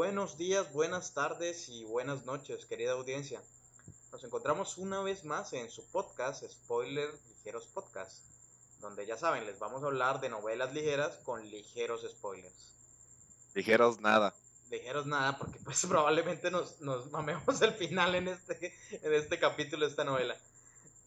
[0.00, 3.42] buenos días, buenas tardes y buenas noches, querida audiencia.
[4.10, 8.24] Nos encontramos una vez más en su podcast, Spoiler Ligeros Podcast,
[8.80, 12.72] donde ya saben, les vamos a hablar de novelas ligeras con ligeros spoilers.
[13.52, 14.34] Ligeros nada.
[14.70, 19.84] Ligeros nada, porque pues probablemente nos, nos mamemos el final en este, en este capítulo
[19.84, 20.34] de esta novela.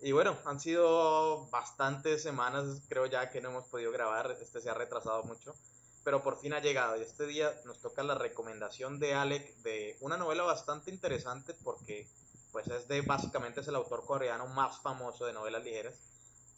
[0.04, 4.70] Y bueno, han sido bastantes semanas, creo ya que no hemos podido grabar, este se
[4.70, 5.56] ha retrasado mucho
[6.04, 6.98] pero por fin ha llegado.
[6.98, 12.08] Y este día nos toca la recomendación de Alec de una novela bastante interesante porque
[12.52, 15.96] pues es de básicamente es el autor coreano más famoso de novelas ligeras,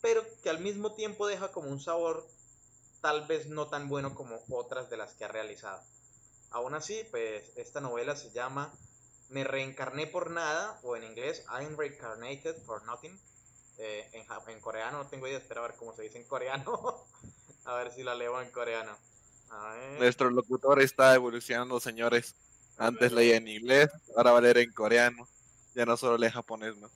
[0.02, 2.28] pero que al mismo tiempo deja como un sabor
[3.02, 5.82] tal vez no tan bueno como otras de las que ha realizado.
[6.52, 8.74] Aún así, pues esta novela se llama
[9.30, 13.18] Me reencarné por nada o en inglés I'm reincarnated for nothing.
[13.78, 17.06] Eh, en, en coreano no tengo idea, espera a ver cómo se dice en coreano.
[17.66, 18.98] a ver si la leo en coreano.
[19.98, 22.36] Nuestro locutor está evolucionando, señores.
[22.78, 25.28] Antes leía en inglés, ahora va a leer en coreano.
[25.74, 26.90] Ya no solo lee japonés, ¿no?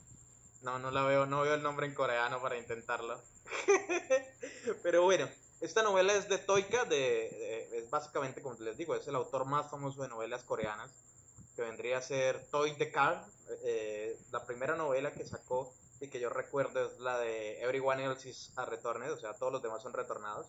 [0.62, 3.22] No, no la veo, no veo el nombre en coreano para intentarlo.
[4.84, 5.30] Pero bueno,
[5.62, 9.70] esta novela es de Toika, de, es básicamente, como les digo, es el autor más
[9.70, 10.92] famoso de novelas coreanas,
[11.56, 13.26] que vendría a ser Toy the Car.
[13.64, 18.30] Eh, la primera novela que sacó y que yo recuerdo es la de Everyone Else
[18.30, 20.48] is a Returned, o sea, todos los demás son retornados.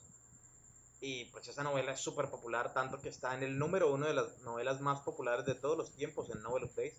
[1.01, 4.15] Y pues esa novela es súper popular, tanto que está en el número uno de
[4.15, 6.95] las novelas más populares de todos los tiempos en Novel of Days.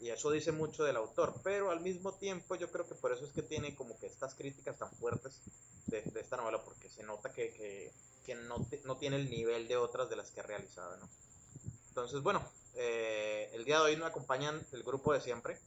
[0.00, 3.24] Y eso dice mucho del autor, pero al mismo tiempo yo creo que por eso
[3.24, 5.40] es que tiene como que estas críticas tan fuertes
[5.86, 7.92] de, esta novela, porque se nota que,
[8.24, 11.08] que, no, no, tiene el nivel de otras de las que ha realizado, ¿no?
[11.88, 15.58] Entonces, bueno, eh, el día de hoy nos acompañan el grupo de siempre.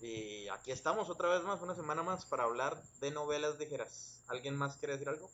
[0.00, 4.22] Y aquí estamos otra vez más, una semana más, para hablar de novelas ligeras.
[4.28, 5.30] ¿Alguien más quiere decir algo?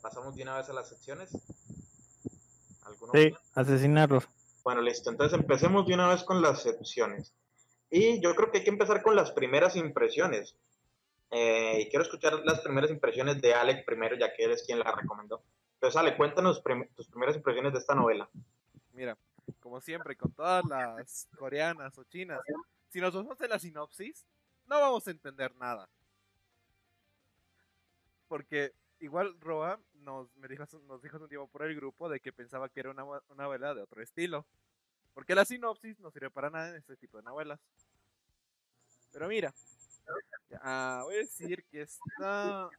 [0.00, 1.30] Pasamos de una vez a las secciones.
[3.12, 4.28] Sí, asesinarlos.
[4.62, 5.10] Bueno, listo.
[5.10, 7.32] Entonces empecemos de una vez con las secciones.
[7.90, 10.54] Y yo creo que hay que empezar con las primeras impresiones.
[11.30, 14.78] Eh, y quiero escuchar las primeras impresiones de Alec primero, ya que él es quien
[14.78, 15.42] la recomendó.
[15.74, 16.62] Entonces, Ale, cuéntanos
[16.94, 18.28] tus primeras impresiones de esta novela.
[18.92, 19.16] Mira,
[19.60, 22.40] como siempre, con todas las coreanas o chinas,
[22.88, 24.26] si nos vamos de la sinopsis,
[24.66, 25.88] no vamos a entender nada.
[28.28, 32.32] Porque igual Roa nos, me dijo, nos dijo un tiempo por el grupo de que
[32.32, 33.04] pensaba que era una,
[33.36, 34.46] novela de otro estilo.
[35.14, 37.60] Porque la sinopsis no sirve para nada en este tipo de novelas.
[39.12, 39.52] Pero mira,
[40.62, 42.70] ah, voy a decir que esta...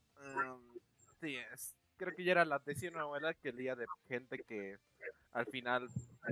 [1.20, 4.80] sí, es, creo que ya era la décima novela que leía de gente que
[5.34, 5.90] al final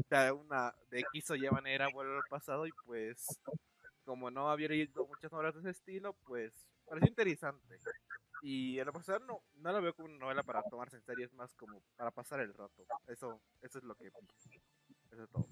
[0.09, 3.39] de una de X o Y manera vuelve al pasado y pues
[4.03, 6.51] como no había leído muchas novelas de ese estilo, pues
[6.89, 7.77] pareció interesante.
[8.41, 11.25] Y en lo personal no, no la veo como una novela para tomarse en serio,
[11.25, 12.85] es más como para pasar el rato.
[13.07, 15.47] Eso, eso es lo que Eso es todo.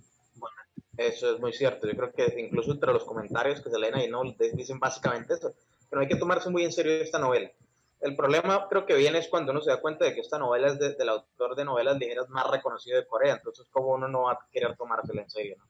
[0.97, 1.88] eso es muy cierto.
[1.88, 4.24] Yo creo que incluso entre los comentarios que se leen ahí, ¿no?
[4.53, 5.53] Dicen básicamente eso.
[5.90, 7.52] Pero hay que tomarse muy en serio esta novela.
[8.00, 10.68] El problema creo que viene es cuando uno se da cuenta de que esta novela
[10.68, 13.34] es del autor de novelas ligeras más reconocido de Corea.
[13.36, 15.56] Entonces, ¿cómo uno no va a querer tomársela en serio?
[15.58, 15.66] ¿no?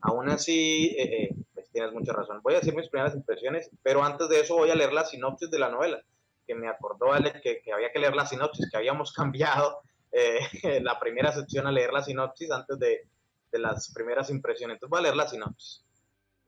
[0.00, 1.34] Aún así, eh, eh,
[1.74, 2.40] tienes mucha razón.
[2.42, 5.50] Voy a decir mis primeras impresiones, pero antes de eso voy a leer la sinopsis
[5.50, 6.02] de la novela
[6.46, 10.80] que me acordó Ale que, que, había que leer la sinopsis, que habíamos cambiado eh,
[10.80, 13.08] la primera sección a leer la sinopsis antes de,
[13.50, 14.76] de, las primeras impresiones.
[14.76, 15.84] Entonces voy a leer la sinopsis.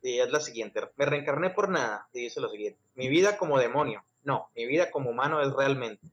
[0.02, 0.80] Y es la siguiente.
[0.96, 2.08] Me reencarné por nada.
[2.12, 2.78] Y dice lo siguiente.
[2.94, 4.04] Mi vida como demonio.
[4.22, 6.06] No, mi vida como humano es realmente.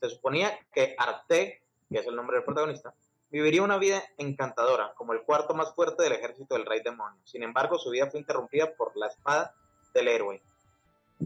[0.00, 2.94] Se suponía que Arte, que es el nombre del protagonista,
[3.30, 7.20] viviría una vida encantadora, como el cuarto más fuerte del ejército del rey demonio.
[7.24, 9.54] Sin embargo, su vida fue interrumpida por la espada
[9.92, 10.42] del héroe,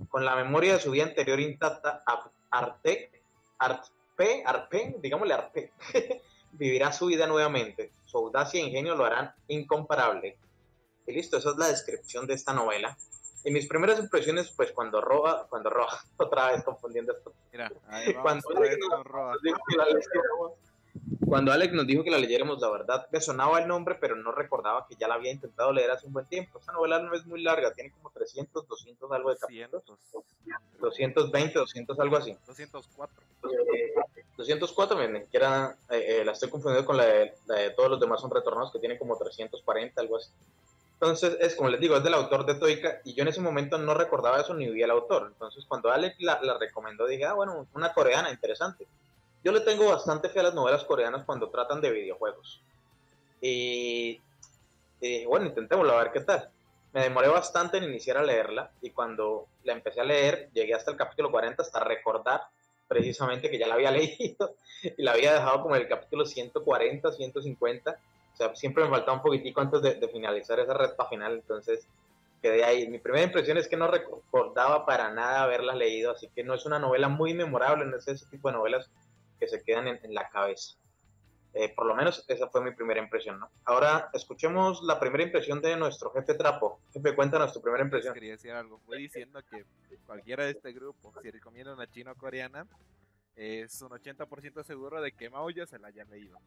[0.08, 2.02] con la memoria de su vida anterior intacta,
[2.50, 3.10] Arte,
[3.58, 5.72] Arpe, Arpe, digámosle Arpe,
[6.52, 7.92] vivirá su vida nuevamente.
[8.04, 10.36] Su audacia e ingenio lo harán incomparable.
[11.06, 12.96] Y listo, esa es la descripción de esta novela.
[13.44, 17.32] Y mis primeras impresiones, pues cuando roba, cuando roba, otra vez confundiendo esto.
[17.52, 17.72] Mira,
[18.22, 18.48] cuando
[19.04, 19.34] roba.
[21.32, 24.32] Cuando Alex nos dijo que la leyéramos, la verdad me sonaba el nombre, pero no
[24.32, 26.58] recordaba que ya la había intentado leer hace un buen tiempo.
[26.58, 29.82] Esta novela no es muy larga, tiene como 300, 200 algo de capítulos.
[30.78, 32.36] 220, 200 algo así.
[32.46, 33.22] 204.
[34.36, 37.32] 204, ni siquiera eh, eh, la estoy confundiendo con la de,
[37.74, 40.28] todos los demás son retornados, que tiene como 340, algo así.
[41.00, 43.78] Entonces, es como les digo, es del autor de Toica, y yo en ese momento
[43.78, 45.28] no recordaba eso ni vi al autor.
[45.32, 48.86] Entonces, cuando Alex la, la recomendó, dije, ah, bueno, una coreana, interesante.
[49.44, 52.62] Yo le tengo bastante fe a las novelas coreanas cuando tratan de videojuegos.
[53.40, 54.20] Y,
[55.00, 56.48] dije, bueno, intentémoslo a ver qué tal.
[56.92, 60.90] Me demoré bastante en iniciar a leerla y cuando la empecé a leer, llegué hasta
[60.90, 62.42] el capítulo 40 hasta recordar
[62.86, 67.10] precisamente que ya la había leído y la había dejado como en el capítulo 140,
[67.10, 71.86] 150 O sea, siempre me faltaba un poquitico antes de, finalizar esa recta final, entonces
[72.42, 72.86] quedé ahí.
[72.88, 76.66] Mi primera impresión es que no recordaba para nada haberla leído, así que no es
[76.66, 78.90] una novela muy memorable, no es ese tipo de novelas
[79.42, 80.76] que se quedan en, la cabeza.
[81.52, 83.50] Eh, por lo menos esa fue mi primera impresión, ¿no?
[83.64, 86.78] Ahora escuchemos la primera impresión de nuestro jefe Trapo.
[86.92, 88.14] Jefe, cuéntanos tu primera impresión.
[88.14, 88.78] Quería decir algo.
[88.86, 89.64] Fui diciendo que
[90.06, 92.68] cualquiera de este grupo, si recomienda una chino coreana,
[93.34, 96.38] es un 80% seguro de que Mao ya se la haya leído.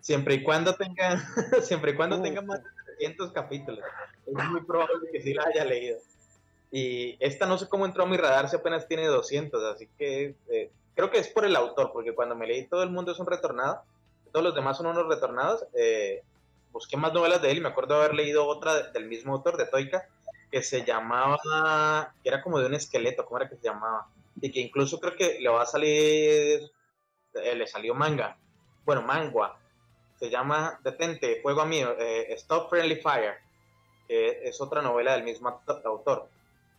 [0.00, 1.18] Siempre y cuando tenga,
[1.62, 3.84] siempre y cuando tenga más de 300 capítulos.
[4.26, 5.98] Es muy probable que sí la haya leído.
[6.72, 10.34] Y esta no sé cómo entró a mi radar si apenas tiene 200, así que
[10.48, 13.18] eh, creo que es por el autor, porque cuando me leí Todo el mundo es
[13.18, 13.82] un retornado,
[14.32, 16.22] todos los demás son unos retornados, eh,
[16.72, 19.66] busqué más novelas de él y me acuerdo haber leído otra del mismo autor, de
[19.66, 20.08] Toika,
[20.50, 24.08] que se llamaba, que era como de un esqueleto, ¿cómo era que se llamaba?
[24.40, 26.70] Y que incluso creo que le va a salir,
[27.34, 28.36] eh, le salió manga,
[28.84, 29.58] bueno, mangua,
[30.18, 33.34] se llama Detente, Fuego Amigo, eh, Stop Friendly Fire,
[34.06, 36.28] que es otra novela del mismo autor.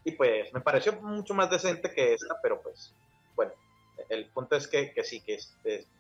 [0.04, 2.94] Y pues me pareció mucho más decente que esta, pero pues
[3.36, 3.54] bueno,
[4.10, 5.56] el punto es que, que sí, que es,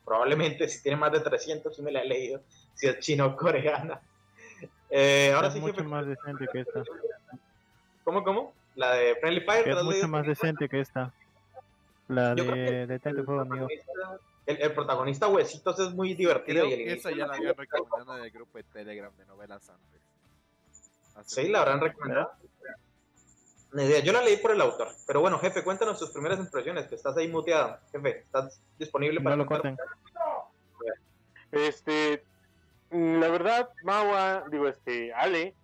[0.05, 2.41] probablemente si tiene más de 300, si me la he leído,
[2.73, 4.01] si es chino o coreana.
[4.89, 6.83] Eh, ahora es sí mucho más decente que esta.
[8.03, 8.53] ¿Cómo, cómo?
[8.75, 9.67] La de Friendly Fire.
[9.67, 11.11] es mucho más decente que esta.
[12.07, 13.67] La de Detente Fuego Amigo
[14.45, 16.65] el, protagonista Huesitos es muy divertido.
[16.65, 20.01] y esa ya la habían recomendado en el grupo de Telegram de novelas antes.
[21.25, 22.31] sí, la habrán recomendado.
[23.73, 24.89] Yo la leí por el autor.
[25.07, 27.79] Pero bueno, jefe, cuéntanos tus primeras impresiones, que estás ahí muteado.
[27.91, 29.77] Jefe, ¿estás disponible para no lo corten?
[31.51, 32.23] Este,
[32.91, 35.55] mm, la verdad, Mawa, digo, este, Ale,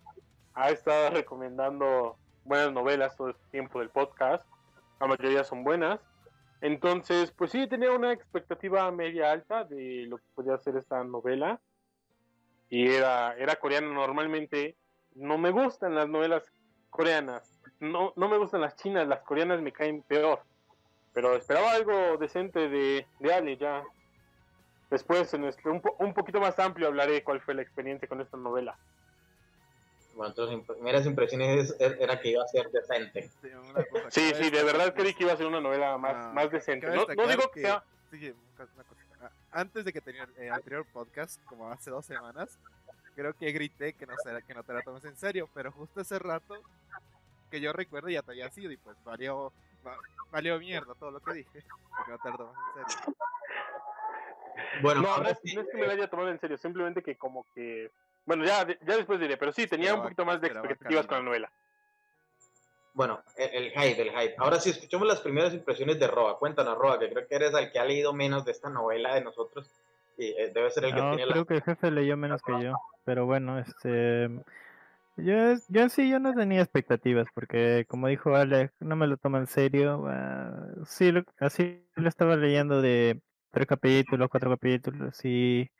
[0.54, 4.44] ha estado recomendando buenas novelas todo el tiempo del podcast.
[5.00, 6.00] La mayoría son buenas.
[6.60, 11.60] Entonces, pues sí, tenía una expectativa media alta de lo que podía ser esta novela.
[12.68, 13.88] Y era, era coreana.
[13.88, 14.76] Normalmente
[15.14, 16.52] no me gustan las novelas
[16.90, 17.59] coreanas.
[17.80, 20.42] No, no me gustan las chinas, las coreanas me caen peor.
[21.12, 23.82] Pero esperaba algo decente de, de Ale ya.
[24.90, 28.36] Después, en nuestro, un, un poquito más amplio, hablaré cuál fue la experiencia con esta
[28.36, 28.76] novela.
[30.14, 33.30] Bueno, tus primeras impresiones er, era que iba a ser decente.
[34.10, 36.88] Sí, sí, de verdad creí que iba a ser una novela más, ah, más decente.
[36.88, 37.82] No, digo que, sea...
[39.20, 42.58] Ah, antes de que tenía el anterior podcast, como hace dos semanas,
[43.14, 44.14] creo que grité que no,
[44.46, 46.60] que no te la tomes en serio, pero justo ese rato
[47.50, 49.52] que yo recuerdo ya te había sido y pues valió,
[50.30, 51.64] valió mierda todo lo que dije,
[51.96, 53.16] porque no la tomas en serio.
[54.82, 57.16] Bueno, no, no es, no es que me la haya tomado en serio, simplemente que
[57.16, 57.90] como que
[58.30, 61.24] bueno, ya, ya después diré, pero sí, tenía un poquito más de expectativas con la
[61.24, 61.50] novela.
[62.92, 64.34] Bueno, el, hype, el hype.
[64.38, 66.38] Ahora sí, escuchemos las primeras impresiones de Roa.
[66.38, 69.22] Cuéntanos, Roa, que creo que eres el que ha leído menos de esta novela de
[69.22, 69.70] nosotros.
[70.18, 72.74] Y eh, debe ser el que tiene creo que el jefe leyó menos que yo.
[73.04, 74.28] Pero bueno, este.
[75.16, 79.38] Yo, yo sí, yo no tenía expectativas, porque como dijo Alex, no me lo toma
[79.38, 80.06] en serio.
[80.08, 83.20] Ah, sí, así lo estaba leyendo de
[83.50, 85.70] tres capítulos, cuatro capítulos, y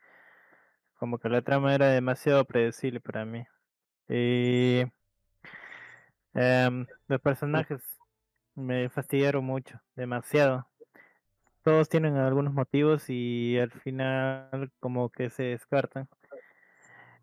[0.94, 3.44] como que la trama era demasiado predecible para mí.
[4.08, 4.82] Y
[6.34, 7.80] em, los personajes
[8.54, 10.68] me fastidiaron mucho, demasiado.
[11.62, 16.08] Todos tienen algunos motivos y al final como que se descartan.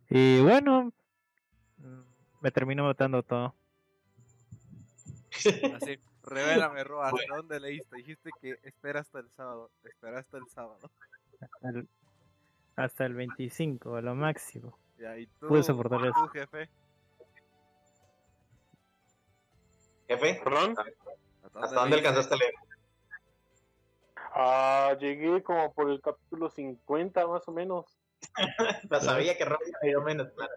[0.09, 0.93] Y bueno,
[2.41, 3.53] me terminó votando todo.
[5.75, 7.97] Así, revélame, Roa, dónde leíste?
[7.97, 9.69] Dijiste que espera hasta el sábado.
[9.83, 10.89] Espera hasta el sábado
[12.77, 14.77] hasta el 25, a lo máximo.
[14.97, 16.27] Ya, ¿y tú, soportar eso.
[16.29, 16.69] jefe?
[20.07, 20.41] ¿Jefe?
[20.43, 20.75] ¿Perdón?
[21.55, 22.53] ¿Hasta dónde alcanzaste a leer?
[24.15, 27.85] Ah, llegué como por el capítulo 50 más o menos.
[28.89, 30.53] no sabía que había menos, claro.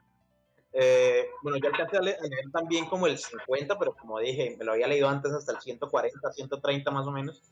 [0.73, 2.19] Eh, bueno, yo alcancé a leer,
[2.53, 6.33] también como el 50, pero como dije, me lo había leído antes hasta el 140,
[6.33, 7.43] 130 más o menos.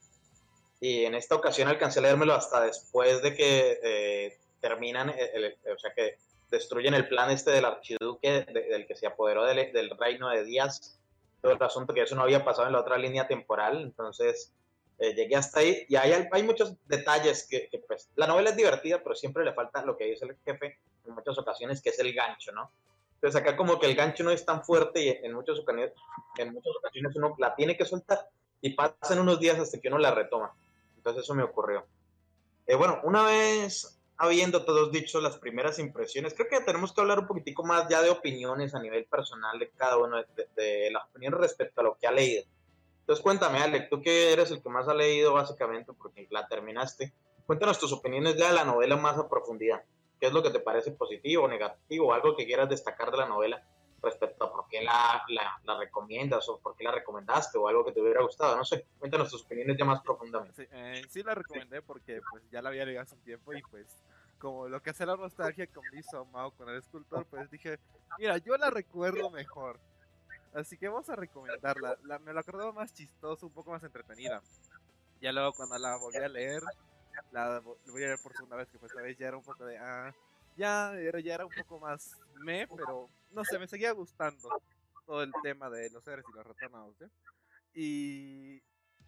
[0.80, 5.78] Y en esta ocasión alcancé a leérmelo hasta después de que eh, terminan, el, o
[5.78, 6.18] sea que
[6.50, 10.98] destruyen el plan este del archiduque del que se apoderó del, del, reino de Díaz,
[11.42, 14.52] todo el asunto que eso no había pasado en la otra línea temporal, entonces
[14.98, 19.00] eh, llegué hasta ahí y hay, hay muchos detalles que, pues la novela es divertida,
[19.02, 22.12] pero siempre le falta lo que dice el jefe en muchas ocasiones, que es el
[22.12, 22.70] gancho, ¿no?
[23.20, 25.92] Entonces acá como que el gancho no es tan fuerte y en muchas ocasiones,
[26.36, 28.28] en muchas ocasiones uno la tiene que soltar
[28.60, 30.54] y pasan unos días hasta que uno la retoma.
[30.96, 31.84] Entonces eso me ocurrió.
[32.68, 37.18] Eh, bueno, una vez habiendo todos dicho las primeras impresiones, creo que tenemos que hablar
[37.18, 40.18] un poquitico más ya de opiniones a nivel personal de cada uno,
[40.56, 42.44] de, las opiniones respecto a lo que ha leído.
[43.00, 47.12] Entonces cuéntame, Alec, tú que eres el que más ha leído básicamente porque la terminaste,
[47.46, 49.82] cuéntanos tus opiniones ya de la novela más a profundidad.
[50.18, 53.26] Qué es lo que te parece positivo o negativo, algo que quieras destacar de la
[53.26, 53.62] novela
[54.02, 57.92] respecto a por qué la, la, recomiendas o por qué la recomendaste o algo que
[57.92, 58.56] te hubiera gustado.
[58.56, 60.64] No sé, cuéntanos tus opiniones ya más profundamente.
[60.64, 63.62] Sí, eh, sí la recomendé porque pues ya la había leído hace un tiempo y
[63.62, 63.86] pues
[64.38, 67.78] como lo que hace la nostalgia como hizo Mao con el escultor, pues dije,
[68.18, 69.80] mira, yo la recuerdo mejor.
[70.54, 71.96] Así que vamos a recomendarla.
[72.04, 74.42] La, me la acordaba más chistosa, un poco más entretenida.
[75.20, 76.62] Ya luego cuando la volví a leer,
[77.32, 79.64] la voy a leer por segunda vez, que pues esta vez ya era un poco
[79.64, 80.14] de, ah,
[80.56, 84.48] ya ya era un poco más me, pero no sé, me seguía gustando
[85.06, 86.96] todo el tema de los seres y los retornados.
[87.74, 88.62] Y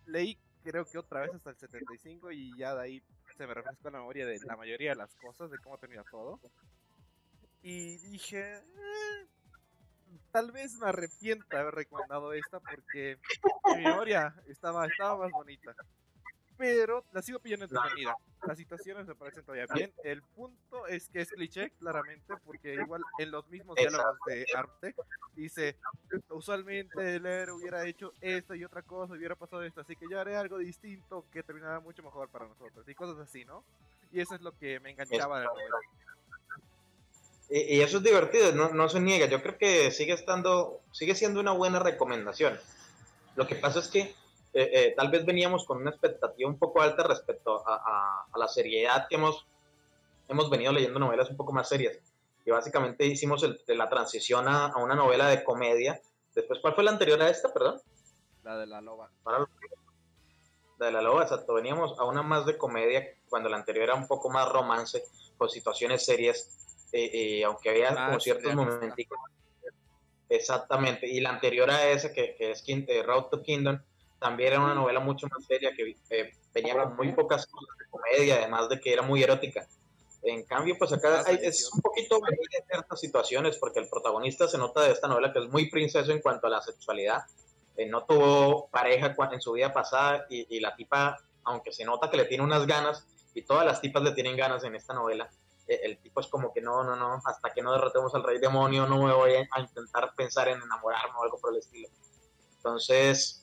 [0.07, 3.03] leí creo que otra vez hasta el 75 y ya de ahí
[3.37, 6.39] se me refrescó la memoria de la mayoría de las cosas, de cómo tenía todo.
[7.63, 9.27] Y dije, eh,
[10.31, 13.19] tal vez me arrepienta de haber recomendado esta porque
[13.77, 15.75] mi memoria estaba, estaba más bonita
[16.61, 18.15] pero la sigo pillando entretenida.
[18.47, 19.91] Las situaciones me parecen todavía bien.
[20.05, 24.95] El punto es que es cliché, claramente, porque igual en los mismos diálogos de arte
[25.35, 25.79] dice,
[26.29, 30.21] usualmente el héroe hubiera hecho esto y otra cosa, hubiera pasado esto, así que yo
[30.21, 33.65] haré algo distinto que terminará mucho mejor para nosotros, y cosas así, ¿no?
[34.13, 35.77] Y eso es lo que me enganchaba de la novela.
[37.49, 39.27] Y, eso es divertido, no, no se niega.
[39.27, 42.61] Yo creo que sigue estando, sigue siendo una buena recomendación.
[43.35, 44.15] Lo que pasa es que
[44.53, 49.07] eh, eh, tal vez veníamos con una expectativa un poco alta respecto a, la seriedad
[49.09, 49.47] que hemos,
[50.29, 51.99] hemos venido leyendo novelas un poco más serias.
[52.45, 56.01] Y básicamente hicimos la transición a, una novela de comedia.
[56.35, 57.81] Después, ¿cuál fue la anterior a esta, perdón?
[58.43, 59.11] La de la loba.
[59.25, 61.55] la de la loba, exacto.
[61.55, 65.05] Veníamos a una más de comedia cuando la anterior era un poco más romance,
[65.37, 69.07] con situaciones serias, eh, aunque había como ciertos momentos.
[70.29, 71.07] Exactamente.
[71.07, 73.81] Y la anterior a esa, que, que es Road to Kingdom,
[74.21, 77.87] también era una novela mucho más seria que eh, venía con muy pocas cosas de
[77.91, 79.67] comedia, además de que era muy erótica.
[80.23, 82.37] En cambio, pues acá hay, es un poquito de
[82.69, 86.21] ciertas situaciones, porque el protagonista se nota de esta novela que es muy princeso en
[86.21, 87.23] cuanto a la sexualidad.
[87.77, 92.19] Eh, no tuvo pareja en su vida pasada y, la tipa, aunque se nota que
[92.19, 95.31] le tiene unas ganas, y todas las tipas le tienen ganas en esta novela,
[95.67, 98.39] eh, el tipo es como que no, no, no, hasta que no derrotemos al rey
[98.39, 101.89] demonio no me voy a intentar pensar en enamorarme o algo por el estilo.
[102.57, 103.40] Entonces,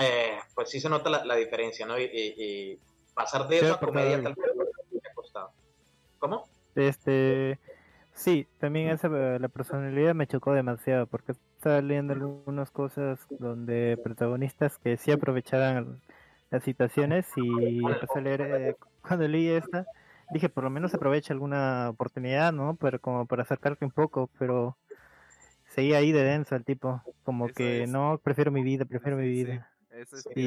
[0.00, 1.98] eh, pues sí se nota la, diferencia, ¿no?
[1.98, 2.78] Y,
[3.14, 4.50] pasar de eso a comedia tal vez
[5.10, 5.52] ha costado.
[6.18, 6.48] ¿Cómo?
[6.74, 7.60] Este,
[8.12, 14.78] sí, también esa, la personalidad me chocó demasiado porque estaba leyendo algunas cosas donde protagonistas
[14.78, 16.02] que sí aprovechaban
[16.50, 19.86] las situaciones y empecé a leer, eh, cuando leí esta,
[20.30, 22.76] dije por lo menos aprovecha alguna oportunidad, ¿no?
[22.80, 24.76] Pero como para acercarte un poco, pero
[25.68, 29.70] seguía ahí de denso el tipo, como que no, prefiero mi vida, prefiero mi vida.
[29.96, 30.42] Eso es y...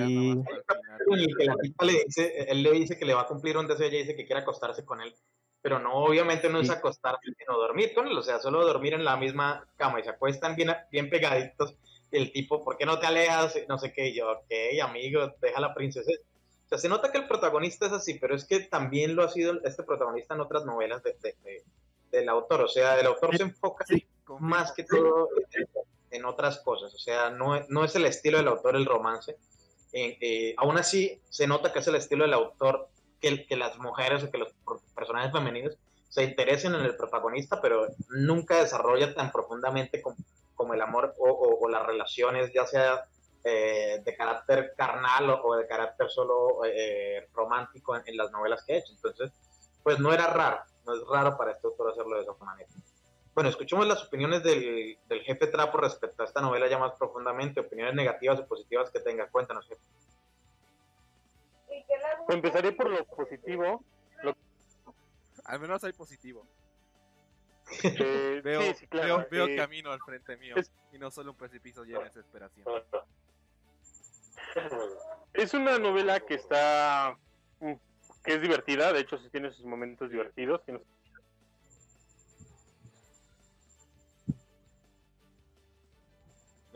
[1.46, 4.00] la tipa le dice, él le dice que le va a cumplir un deseo, ella
[4.00, 5.13] dice que quiere acostarse con él.
[5.62, 9.04] Pero no, obviamente no es acostarse, sino dormir con él, o sea, solo dormir en
[9.04, 11.75] la misma cama y se acuestan bien, bien pegaditos.
[12.12, 13.56] el tipo, ¿por qué no te alejas?
[13.68, 14.51] No sé qué, yo, ok,
[14.84, 16.12] amigo, deja a la princesa.
[16.12, 19.30] O sea, se nota que el protagonista es así, pero es que también lo ha
[19.30, 21.16] sido este protagonista en otras novelas de,
[22.12, 22.62] del autor.
[22.62, 23.86] O sea, el autor se enfoca
[24.39, 25.68] más que todo en
[26.26, 26.94] otras cosas.
[26.94, 29.38] O sea, no, no es el estilo del autor el romance.
[29.94, 32.90] Eh, eh, aún así, se nota que es el estilo del autor
[33.22, 34.54] que, que las mujeres o que los
[34.96, 35.78] personajes femeninos
[36.10, 40.18] se interesen en el protagonista, pero nunca desarrolla tan profundamente como,
[40.56, 43.06] como el amor o, o, las relaciones, ya sea
[43.44, 46.62] eh, de carácter carnal o, de carácter solo
[47.34, 48.94] romántico en, en, las novelas que he hecho.
[48.94, 49.32] Entonces,
[49.84, 52.70] pues no era raro, no es raro para este autor hacerlo de esa manera.
[53.38, 57.94] Bueno, escuchemos las opiniones del, jefe Trapo respecto a esta novela ya más profundamente, opiniones
[57.94, 59.27] negativas o positivas que tenga.
[59.27, 59.82] Cuéntanos, jefe.
[62.29, 63.84] Empezaré por lo positivo.
[65.46, 66.48] Al menos hay positivo.
[67.84, 68.60] Eh, veo,
[69.29, 70.56] veo, camino al frente mío
[70.91, 72.65] y no solo un precipicio lleno de desesperación.
[75.36, 77.15] Es una novela que está.
[77.60, 77.74] Mm,
[78.24, 80.65] que es divertida, de hecho, sí tiene sus momentos divertidos.
[80.65, 80.82] Tiene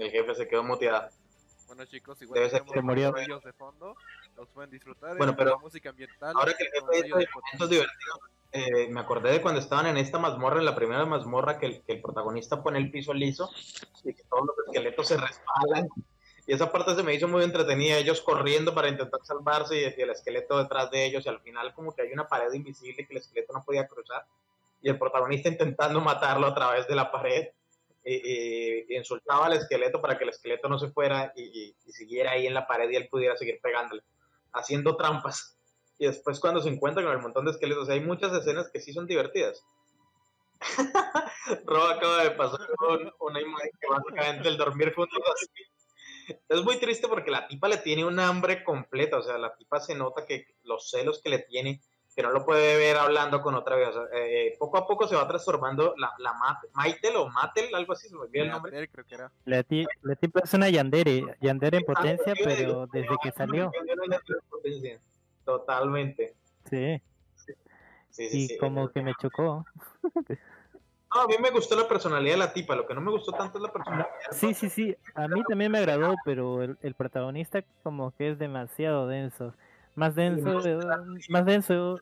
[0.02, 1.12] El jefe se quedó muteada.
[1.68, 3.96] Bueno chicos, igual tenemos los de fondo,
[4.36, 5.16] los pueden disfrutar.
[5.16, 6.34] Bueno, pero la música ambiental.
[6.36, 8.20] Ahora que el jefe momentos divertidos,
[8.52, 11.82] eh, me acordé de cuando estaban en esta mazmorra, en la primera mazmorra, que el,
[11.84, 13.52] que el protagonista pone el piso liso
[14.04, 15.88] y que todos los esqueletos se respaldan.
[16.48, 20.02] Y esa parte se me hizo muy entretenida, ellos corriendo para intentar salvarse y, y
[20.02, 23.14] el esqueleto detrás de ellos, y al final como que hay una pared invisible que
[23.14, 24.26] el esqueleto no podía cruzar,
[24.82, 27.50] y el protagonista intentando matarlo a través de la pared
[28.04, 32.54] y, insultaba al esqueleto para que el esqueleto no se fuera y, siguiera ahí en
[32.54, 34.04] la pared y él pudiera seguir pegándole,
[34.54, 35.58] haciendo trampas.
[35.98, 38.92] Y después cuando se encuentra con el montón de esqueletos, hay muchas escenas que sí
[38.94, 39.64] son divertidas.
[41.66, 45.48] Rob acaba de pasar con una imagen que básicamente el dormir juntos así.
[46.48, 49.80] Es muy triste porque la tipa le tiene un hambre completa, o sea, la tipa
[49.80, 51.82] se nota que los celos que le tiene,
[52.16, 53.90] que no lo puede ver hablando con otra vez.
[53.90, 57.74] O sea, eh, poco a poco se va transformando la, la Mat- Maitel o Matel,
[57.74, 58.72] algo así, se me olvidó el nombre.
[58.72, 59.32] Yander, creo que era.
[59.46, 63.32] La, ti- la tipa es una Yandere, Yandere en potencia, Ah, yo pero desde que
[63.32, 63.72] salió.
[65.46, 66.36] Totalmente.
[66.70, 67.02] Sí,
[68.10, 68.58] Sí, sí, y sí.
[68.58, 69.66] como que me chocó.
[70.04, 73.32] No, a mí me gustó la personalidad de la tipa, lo que no me gustó
[73.32, 74.10] tanto es la personalidad.
[74.32, 78.38] Sí, sí, sí, a mí también me agradó, pero el, el protagonista como que es
[78.40, 79.54] demasiado denso.
[79.96, 80.80] Más denso, eh,
[81.30, 82.00] más denso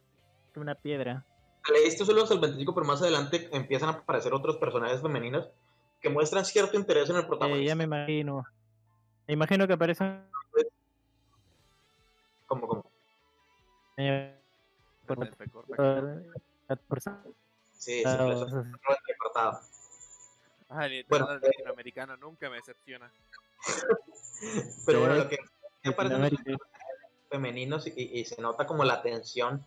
[0.53, 1.25] que una piedra.
[1.73, 5.49] Leíste solo hasta el 25, pero más adelante empiezan a aparecer otros personajes femeninos
[5.99, 7.67] que muestran cierto interés en el Eh, protagonista.
[7.67, 8.43] ya me imagino.
[9.27, 10.25] Me imagino que aparecen
[12.45, 12.91] Como, como.
[13.97, 14.39] eh,
[15.05, 15.75] por, Corta, corta.
[16.67, 17.01] por- por-
[17.77, 18.51] Sí, sí, ah, les-
[19.07, 19.59] recortado.
[20.69, 23.11] Ah, el Bueno, eh, latinoamericano nunca me decepciona.
[24.85, 25.37] Pero bueno, lo que
[25.81, 26.57] que Latinoamérica.
[27.29, 29.65] Femeninos y, y se nota como la tensión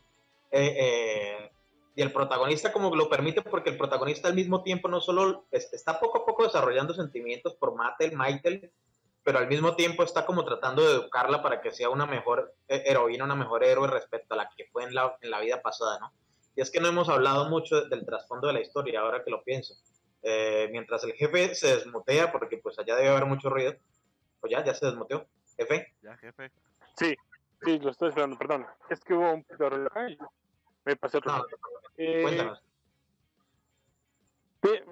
[0.51, 1.51] eh, eh,
[1.95, 5.73] y el protagonista como lo permite porque el protagonista al mismo tiempo no solo es-
[5.73, 8.71] está poco a poco desarrollando sentimientos por Matel, Maitel,
[9.23, 12.83] pero al mismo tiempo está como tratando de educarla para que sea una mejor eh,
[12.87, 15.99] heroína, una mejor héroe respecto a la que fue en la, en la vida pasada,
[16.01, 16.13] ¿no?
[16.57, 19.43] Y es que no hemos hablado mucho del trasfondo de la historia, ahora que lo
[19.43, 19.75] pienso.
[20.23, 23.75] Eh, mientras el jefe se desmutea, porque pues allá debe haber mucho ruido,
[24.41, 25.27] pues ya, ya se desmuteó,
[25.57, 25.95] jefe.
[26.03, 26.51] Ya, jefe.
[26.97, 27.15] Sí,
[27.65, 28.67] sí, lo estoy esperando, perdón.
[28.89, 30.19] Es que hubo un de reloj y
[30.85, 31.39] me pasé otro.
[31.39, 31.45] No,
[31.97, 32.63] Eh, cuéntanos.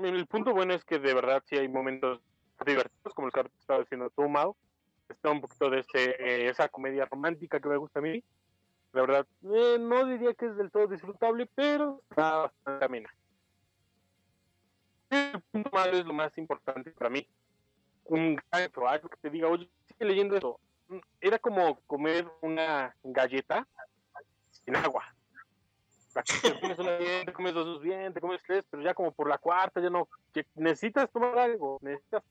[0.03, 2.21] el punto bueno es que de verdad sí hay momentos
[2.65, 4.57] divertidos, como el que estaba diciendo tú, Mau.
[5.09, 8.23] Está un poquito de ese, eh, esa comedia romántica que me gusta a mí.
[8.93, 13.15] La verdad, eh, no diría que es del todo disfrutable, pero está bastante amena.
[15.11, 17.27] El punto malo es lo más importante para mí.
[18.05, 20.61] Un gancho, algo que te diga, oye, sigue leyendo eso.
[21.21, 23.67] Era como comer una galleta
[24.51, 25.05] sin agua.
[26.15, 28.95] La que te comes una bien, te comes dos bien, te comes tres, pero ya
[28.95, 30.09] como por la cuarta ya no.
[30.57, 32.25] necesitas tomar algo, necesitas,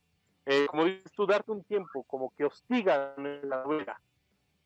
[0.46, 4.02] eh, como dices tú, darte un tiempo, como que hostiga la novela.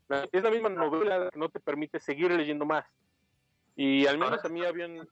[0.07, 2.85] La- Es la misma novela que no te permite seguir leyendo más.
[3.75, 4.97] Y al menos a mí habían.
[4.97, 5.05] Eh,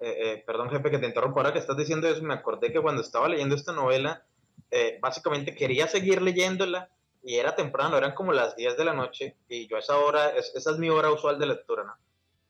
[0.00, 1.40] eh, perdón, jefe, que te interrumpo.
[1.40, 4.24] Ahora que estás diciendo eso, me acordé que cuando estaba leyendo esta novela,
[4.70, 6.90] eh, básicamente quería seguir leyéndola
[7.24, 10.52] y era temprano, eran como las 10 de la noche y yo esa hora, es-
[10.54, 11.94] esa es mi hora usual de lectura, ¿no?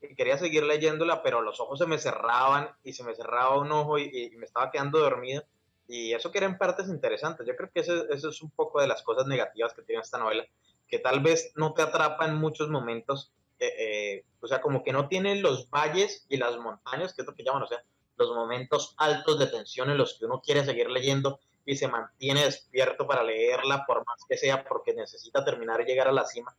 [0.00, 3.72] Y quería seguir leyéndola, pero los ojos se me cerraban y se me cerraba un
[3.72, 5.44] ojo y, y me estaba quedando dormido.
[5.86, 7.46] Y eso que eran partes interesantes.
[7.46, 10.18] Yo creo que eso, eso es un poco de las cosas negativas que tiene esta
[10.18, 10.44] novela,
[10.88, 14.92] que tal vez no te atrapa en muchos momentos eh, eh, o sea, como que
[14.92, 17.82] no tiene los valles y las montañas, que es lo que llaman, o sea,
[18.16, 22.44] los momentos altos de tensión en los que uno quiere seguir leyendo y se mantiene
[22.44, 26.54] despierto para leerla, por más que sea, porque necesita terminar y llegar a la cima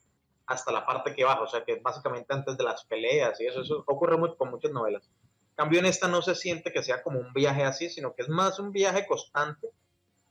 [0.48, 3.48] hasta la parte que baja, o sea, que es básicamente antes de las peleas y
[3.48, 5.10] eso, eso ocurre mucho con muchas novelas.
[5.52, 8.24] En cambio, en esta no se siente que sea como un viaje así, sino que
[8.24, 9.70] es más un viaje constante,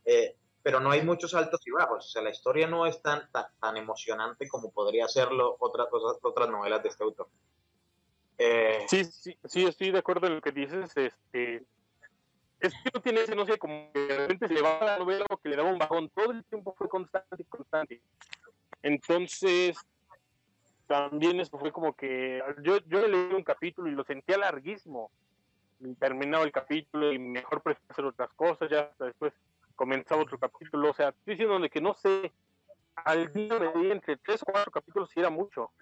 [0.04, 2.06] eh, pero no hay muchos altos y bajos.
[2.06, 6.18] O sea, la historia no es tan, tan, tan emocionante como podría serlo otras, cosas,
[6.22, 7.28] otras novelas de este autor.
[8.38, 10.90] Eh, Sí, sí, sí, estoy de acuerdo en lo que dices.
[10.96, 11.64] Este,
[12.66, 14.98] es que no tiene ese, no sé, como que de repente se le va la
[14.98, 16.08] novela o que le daba un bajón.
[16.10, 18.00] Todo el tiempo fue constante y constante.
[18.82, 19.76] Entonces,
[20.86, 25.10] también eso fue como que yo, yo leí un capítulo y lo sentía larguísimo.
[25.98, 28.70] Terminaba el capítulo y mejor prefiero hacer otras cosas.
[28.70, 29.32] Ya hasta después
[29.76, 30.90] comenzaba otro capítulo.
[30.90, 32.32] O sea, estoy diciendo que no sé.
[32.96, 35.72] Al día me di entre tres o cuatro capítulos y era mucho.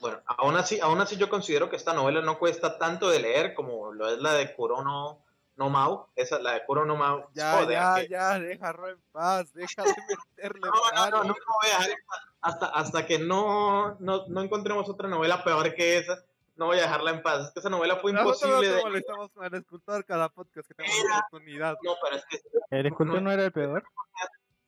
[0.00, 3.54] Bueno, aún así, aún así yo considero que esta novela no cuesta tanto de leer
[3.54, 5.18] como lo es la de Kurono
[5.56, 6.06] no Mau.
[6.14, 7.26] Esa, la de Kurono Mau.
[7.34, 9.94] Ya, Joder, ya, que- ya, déjalo en paz, deja de
[10.36, 12.20] meterle No, no, no, no, no voy a dejar en paz.
[12.42, 16.22] hasta, hasta que no, no, no encontremos otra novela peor que esa,
[16.56, 17.46] no voy a dejarla en paz.
[17.46, 18.82] Es que esa novela fue Nosotros imposible no de...
[18.84, 21.76] molestamos con el escultor cada podcast que tenemos Era- oportunidad.
[21.82, 23.82] No, pero es que ¿El escultor no era el peor?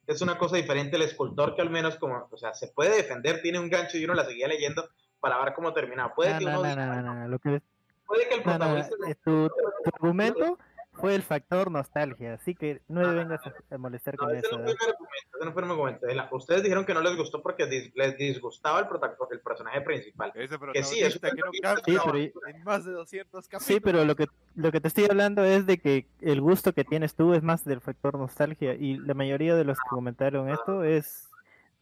[0.09, 3.41] es una cosa diferente el escultor que al menos como, o sea, se puede defender,
[3.43, 4.89] tiene un gancho y uno la seguía leyendo
[5.21, 6.15] para ver cómo terminaba.
[6.15, 7.63] Puede, No, que, no, uno no, diga, no, no, no, Lo que,
[8.07, 8.95] puede que el no, no, protagonista...
[9.09, 10.59] eh, tu, tu argumento
[10.93, 14.47] fue el factor nostalgia, así que no me vengas a, a molestar No, con ese
[14.49, 14.59] eso.
[14.59, 14.75] no ¿eh?
[14.77, 16.07] fue mi argumento, ese no fue mi argumento.
[16.09, 18.87] La- Ustedes dijeron que no les gustó porque dis- les disgustaba el,
[19.31, 20.33] el personaje principal.
[20.35, 23.63] Ese Que sí, es que no Sí, cambia pero- en más de 200 capítulos.
[23.65, 26.85] Sí, pero lo que lo que te estoy hablando es de que el gusto que
[26.85, 30.83] tienes tú es más del factor nostalgia y la mayoría de los que comentaron esto
[30.83, 31.31] es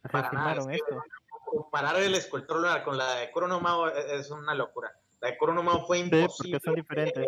[0.03, 1.03] Para nada, reafirmaron es que- esto.
[1.49, 4.91] Comparar el escultor con la de Cronomao es, es una locura.
[5.21, 6.59] La de Kuronomao fue Sí, imposible.
[6.59, 7.27] porque son diferentes.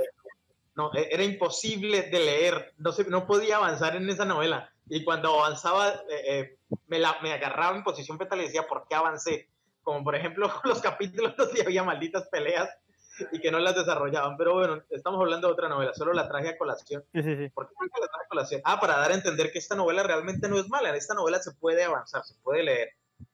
[0.76, 4.72] No, e- era imposible de leer, no, se, no podía avanzar en esa novela.
[4.88, 6.58] Y cuando avanzaba, eh,
[6.88, 9.50] me, la, me agarraba en posición fetal y decía, ¿por qué avancé?
[9.84, 12.70] Como por ejemplo los capítulos donde había malditas peleas
[13.34, 14.38] y que no las desarrollaban.
[14.38, 17.04] Pero bueno, estamos hablando de otra novela, solo la traje a colación.
[17.14, 17.50] Sí, sí, sí.
[17.50, 18.62] ¿Por qué la traje a colación?
[18.64, 20.90] Ah, para dar a entender que esta novela realmente no es mala.
[20.90, 22.90] En esta novela se puede avanzar, se puede leer.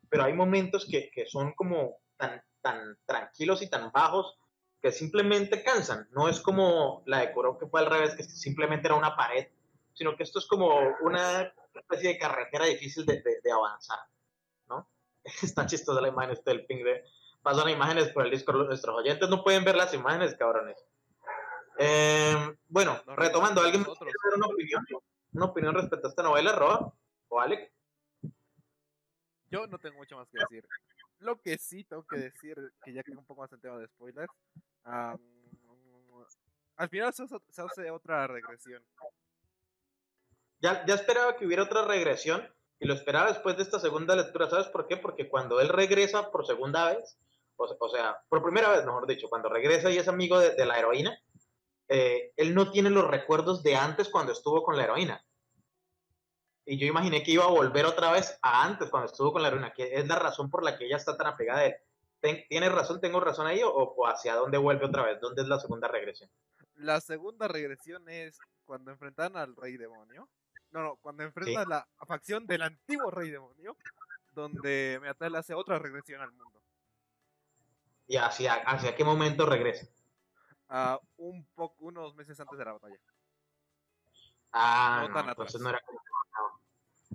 [0.09, 4.37] Pero hay momentos que, que son como tan, tan tranquilos y tan bajos
[4.81, 6.07] que simplemente cansan.
[6.11, 9.47] No es como la de Kuro, que fue al revés, que simplemente era una pared,
[9.93, 10.69] sino que esto es como
[11.01, 13.99] una especie de carretera difícil de, de- de avanzar,
[14.69, 14.87] ¿no?
[15.43, 17.03] Está chistosa la imagen este del ping de...
[17.41, 20.77] Pasan imágenes por el Discord, nuestros oyentes no pueden ver las imágenes, cabrones.
[21.79, 22.35] Eh,
[22.67, 24.11] bueno, No, retomando, ¿alguien nosotros.
[24.11, 24.85] quiere dar una opinión?
[25.33, 26.93] ¿Una opinión respecto a esta novela, Roa?
[27.29, 27.71] ¿O Alec?
[29.49, 30.67] Yo no tengo mucho más que decir.
[31.19, 33.87] Lo que sí tengo que decir, que ya que un poco más en tema de
[33.87, 34.31] spoilers,
[34.83, 35.17] am,
[36.75, 38.83] al final se, hace- otra regresión.
[40.59, 42.47] ya, ya esperaba que hubiera otra regresión
[42.79, 44.49] y lo esperaba después de esta segunda lectura.
[44.49, 44.97] ¿Sabes por qué?
[44.97, 47.17] Porque cuando él regresa por segunda vez,
[47.55, 50.65] o, o sea, por primera vez, mejor dicho, cuando regresa y es amigo de, de
[50.65, 51.17] la heroína,
[51.87, 55.25] eh, él no tiene los recuerdos de antes cuando estuvo con la heroína.
[56.69, 59.47] Y yo imaginé que iba a volver otra vez a antes cuando estuvo con la
[59.47, 61.75] heroína, que es la razón por la que ella está tan apegada a él.
[62.49, 62.99] ¿Tienes razón?
[62.99, 63.63] ¿Tengo razón ahí?
[63.63, 65.21] ¿O, o hacia dónde vuelve otra vez?
[65.21, 66.29] ¿Dónde es la segunda regresión?
[66.75, 70.27] La segunda regresión es cuando enfrentan al rey demonio.
[70.71, 73.77] No, no, cuando enfrentan la facción del antiguo rey demonio,
[74.33, 76.61] donde Meatel hace otra regresión al mundo.
[78.07, 79.87] ¿Y hacia, hacia qué momento regresa?
[81.15, 82.99] un poco, unos meses antes de la batalla.
[84.51, 85.61] Ah, No no, tan entonces atrás.
[85.63, 86.01] no era como-.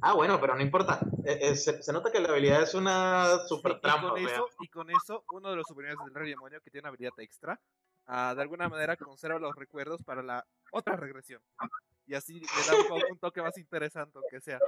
[0.00, 1.00] Ah, bueno, pero no importa.
[1.24, 4.08] Eh, eh, se, se nota que la habilidad es una super Sí, y, trampa.
[4.10, 6.88] con eso, y con eso, uno de los superiores del rey demonio que tiene una
[6.88, 7.60] habilidad extra,
[8.06, 11.42] ah, de alguna manera conserva los recuerdos para la otra regresión.
[12.06, 12.46] Y así le
[12.88, 14.58] da un, toque más interesante, aunque sea.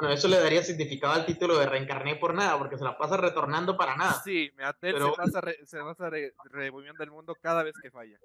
[0.00, 3.16] bueno, eso le daría significado al título de Reencarné por nada, porque se la pasa
[3.18, 4.20] retornando para nada.
[4.24, 7.90] Sí, Meatel Pero- se pasa, re- se pasa re- revolviendo el mundo cada vez que
[7.90, 8.18] falla.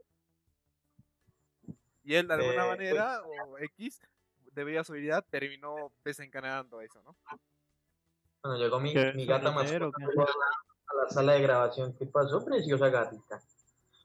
[2.03, 4.01] Y él, de alguna Eh, manera, o X,
[4.51, 7.15] debido a su habilidad, terminó desencadenando eso, ¿no?
[8.43, 9.75] Bueno, llegó mi, ¿Qué, mi gata qué?
[9.75, 11.95] a la, a la sala de grabación.
[11.97, 13.39] ¿Qué pasó, preciosa gatita?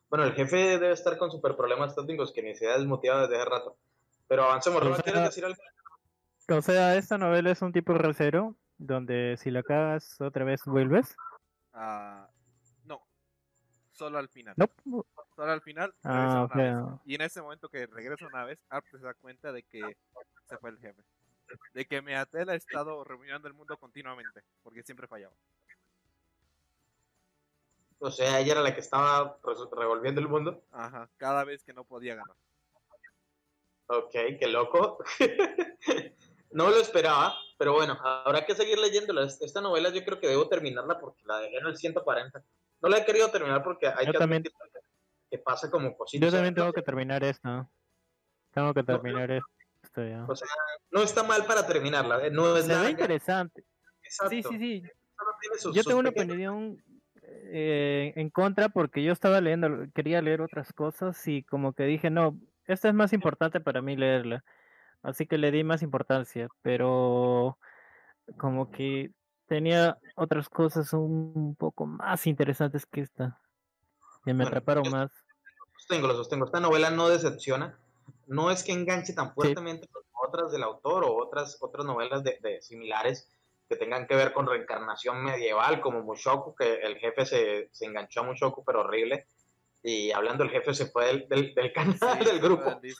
[0.08, 3.36] Bueno, el jefe debe estar con super problemas técnicos que ni se ha desmotivado desde
[3.36, 3.76] hace rato.
[4.28, 5.60] Pero avancemos, sea, ¿quieres decir algo?
[6.48, 11.16] O sea, esta novela es un tipo recero, donde si la cagas otra vez vuelves.
[11.72, 12.28] Ah,
[12.84, 13.02] no,
[13.90, 14.54] solo al final.
[14.56, 15.04] No.
[15.36, 15.94] Solo al final.
[16.02, 16.54] Ah, regresa una ok.
[16.90, 17.00] vez.
[17.04, 19.96] Y en ese momento que regresa una vez, Arp se da cuenta de que
[20.48, 21.02] se fue el jefe.
[21.74, 25.34] De que Meatel ha estado reuniendo el mundo continuamente, porque siempre fallaba.
[27.98, 30.62] O sea, ella era la que estaba res- revolviendo el mundo.
[30.72, 32.36] Ajá, cada vez que no podía ganar.
[33.88, 34.98] Ok, qué loco.
[36.50, 39.24] no lo esperaba, pero bueno, habrá que seguir leyéndola.
[39.24, 42.42] Es- Esta novela yo creo que debo terminarla porque la dejé en el 140.
[42.82, 44.52] No la he querido terminar porque hay Yo que también- admitir
[45.30, 46.26] que pasa como cositas.
[46.26, 47.68] Yo también tengo que terminar esto.
[48.52, 50.24] Tengo que terminar esto ya.
[50.26, 50.48] O sea,
[50.90, 52.26] no está mal para terminarla.
[52.26, 53.64] eh, No es Se ve interesante.
[54.02, 54.82] exacto, Sí, sí, sí.
[55.58, 56.82] sus- Yo tengo una opinión
[57.22, 62.08] eh, en contra porque yo estaba leyendo, quería leer otras cosas y como que dije,
[62.10, 64.44] no, esta es más importante para mí leerla.
[65.02, 67.58] Así que le di más importancia, pero
[68.38, 69.10] como que
[69.46, 73.40] tenía otras cosas un poco más interesantes que esta.
[74.26, 74.50] Que me Bueno,
[74.90, 75.10] más.
[75.78, 76.44] sostengo, lo sostengo.
[76.46, 77.78] Esta novela no decepciona.
[78.26, 82.38] No es que enganche tan fuertemente como otras del autor o otras, otras novelas de,
[82.42, 83.30] de similares
[83.68, 88.20] que tengan que ver con reencarnación medieval, como Mushoku, que el jefe se, se enganchó
[88.20, 89.26] a Mushoku, pero horrible.
[89.82, 92.64] Y hablando, el jefe se fue del, del, del canal Sí, del grupo.
[92.80, 92.94] del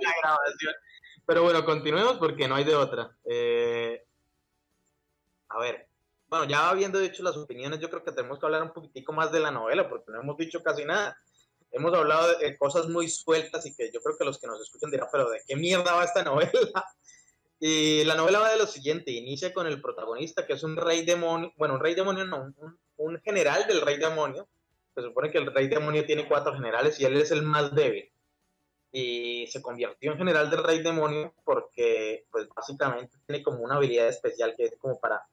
[0.00, 0.74] la grabación.
[1.26, 3.10] Pero bueno, continuemos porque no hay de otra.
[3.24, 4.04] Eh,
[5.48, 5.88] a ver,
[6.30, 9.32] bueno, ya habiendo dicho las opiniones, yo creo que tenemos que hablar un poquitico más
[9.32, 11.18] de la novela porque no hemos dicho casi nada.
[11.72, 14.90] Hemos hablado de, cosas muy sueltas y que yo creo que los que nos escuchan
[14.90, 16.84] dirán, pero ¿de qué mierda va esta novela?
[17.58, 21.04] Y la novela va de lo siguiente, inicia con el protagonista que es un rey
[21.04, 24.48] demonio, bueno, un rey demonio no, un, un general del rey demonio.
[24.94, 28.10] Se supone que el rey demonio tiene cuatro generales y él es el más débil
[28.92, 34.08] y se convirtió en general del rey demonio porque pues básicamente tiene como una habilidad
[34.08, 35.24] especial que es como para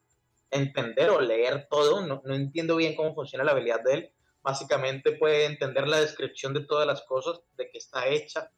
[0.52, 5.12] entender o leer todo, no, no entiendo bien cómo funciona la habilidad de él, básicamente
[5.14, 8.52] puede entender la descripción de todas las cosas, de qué está hecha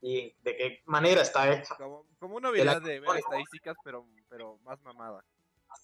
[0.00, 1.74] y de qué manera está hecha.
[1.76, 5.24] Como, como una De la- habilidad de ver estadísticas, pero, pero más mamada.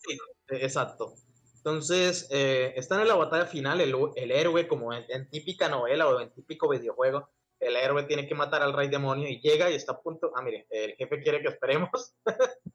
[0.07, 0.15] Sí,
[0.49, 1.15] eh, exacto.
[1.57, 6.09] Entonces, eh, están en la batalla final, el, el héroe, como en, en, típica novela
[6.09, 7.29] o en típico videojuego,
[7.61, 10.33] el héroe tiene que matar al rey demonio y llega y está a punto.
[10.37, 12.17] Ah, mire, el jefe quiere que esperemos.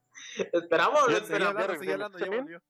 [0.53, 1.55] Esperamos, Ya, esperamos.
[1.63, 2.61] hablando, hablando, ya volvió.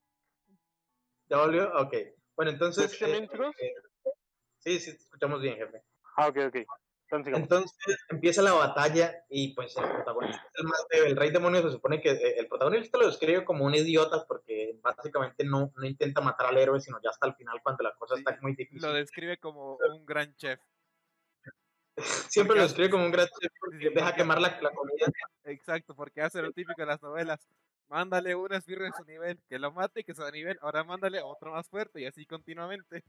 [1.30, 1.72] ¿Ya volvió?
[1.80, 1.94] Ok.
[2.36, 2.92] Bueno, entonces.
[2.92, 3.74] ¿Se escuchan eh,
[4.06, 4.12] eh,
[4.60, 5.84] sí, sí, te escuchamos bien, jefe.
[6.16, 6.56] Ah, ok, ok.
[7.12, 11.12] Entonces, empieza la batalla y pues el protagonista es el más débil.
[11.12, 14.80] El rey demonio se supone que eh, el protagonista lo describe como un idiota porque
[14.82, 18.16] básicamente no, no intenta matar al héroe, sino ya hasta el final cuando la cosa
[18.16, 18.82] Sí, está muy difícil.
[18.82, 20.62] Lo describe como un gran chef.
[22.02, 25.08] Siempre lo describe como un gran chef porque Sí, deja quemar la, la comida.
[25.46, 27.40] Exacto, porque hace lo típico de las novelas.
[27.90, 30.58] Mándale una esbirra de su nivel, que lo mate y que sea de nivel.
[30.62, 33.04] Ahora mándale otro más fuerte y así continuamente.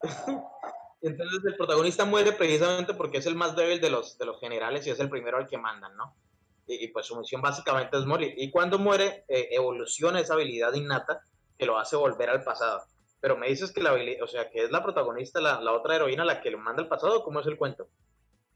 [1.00, 4.86] Entonces el protagonista muere precisamente porque es el más débil de los, de los generales
[4.86, 6.14] y es el primero al que mandan, ¿no?
[6.66, 8.34] Y, y, pues su misión básicamente es morir.
[8.36, 11.22] Y cuando muere, eh, evoluciona esa habilidad innata
[11.56, 12.82] que lo hace volver al pasado.
[13.20, 16.24] Pero me dices que la o sea, que es la protagonista, la, la otra heroína,
[16.24, 17.88] la que lo manda al pasado, ¿cómo es el cuento?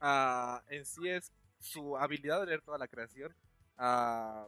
[0.01, 3.35] Ah, en sí es su habilidad de leer toda la creación.
[3.79, 4.47] ah,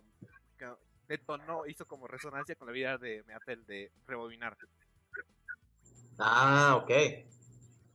[1.09, 4.57] detonó, hizo como resonancia con la vida de Meatel de rebobinar.
[6.19, 6.91] Ah, ok.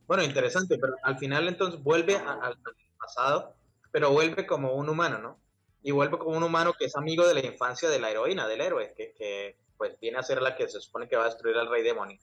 [0.06, 2.58] Bueno, interesante, pero al final entonces vuelve a- al
[2.98, 3.54] pasado,
[3.92, 5.40] pero vuelve como un humano, ¿no?
[5.82, 8.60] Y vuelve como un humano que es amigo de la infancia de la heroína, del
[8.60, 11.56] héroe, que, que pues viene a ser la que se supone que va a destruir
[11.56, 12.18] al rey demonio.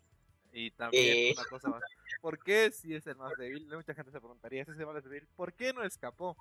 [0.51, 1.33] Y también Eh.
[1.35, 1.81] una cosa más.
[2.21, 3.65] ¿Por qué si es el más débil?
[3.65, 5.27] Mucha gente se preguntaría, ¿ese es el más débil?
[5.35, 6.37] ¿Por qué no escapó?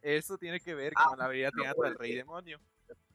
[0.00, 2.60] Eso tiene que ver con la habilidad innata del rey demonio.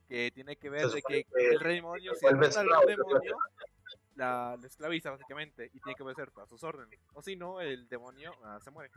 [0.09, 3.37] Que tiene que ver de que el rey demonio, si derrota al esclavo, demonio,
[4.15, 6.99] la, la esclaviza básicamente y tiene que obedecer todas sus órdenes.
[7.13, 8.91] O si no, el demonio ah, se muere.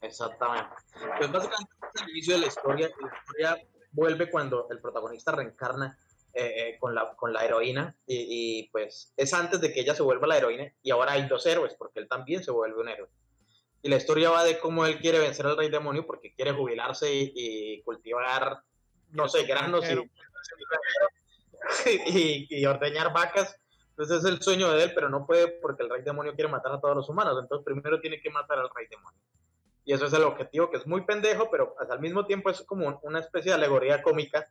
[0.00, 0.74] Exactamente.
[1.18, 2.90] Pues básicamente es el inicio de la historia.
[3.00, 5.96] La historia vuelve cuando el protagonista reencarna
[6.32, 8.26] eh, eh, con, la, con la heroína y,
[8.60, 11.44] y, pues es antes de que ella se vuelva la heroína y ahora hay dos
[11.46, 13.08] héroes porque él también se vuelve un héroe.
[13.82, 17.12] Y la historia va de cómo él quiere vencer al rey demonio porque quiere jubilarse
[17.12, 18.62] y, y cultivar,
[19.10, 20.10] no sé, granos y,
[22.06, 23.56] y, y ordeñar vacas.
[23.90, 26.72] Entonces es el sueño de él, pero no puede porque el rey demonio quiere matar
[26.72, 27.38] a todos los humanos.
[27.40, 29.20] Entonces primero tiene que matar al rey demonio.
[29.84, 33.00] Y eso es el objetivo, que es muy pendejo, pero al mismo tiempo es como
[33.02, 34.48] una especie de alegoría cómica.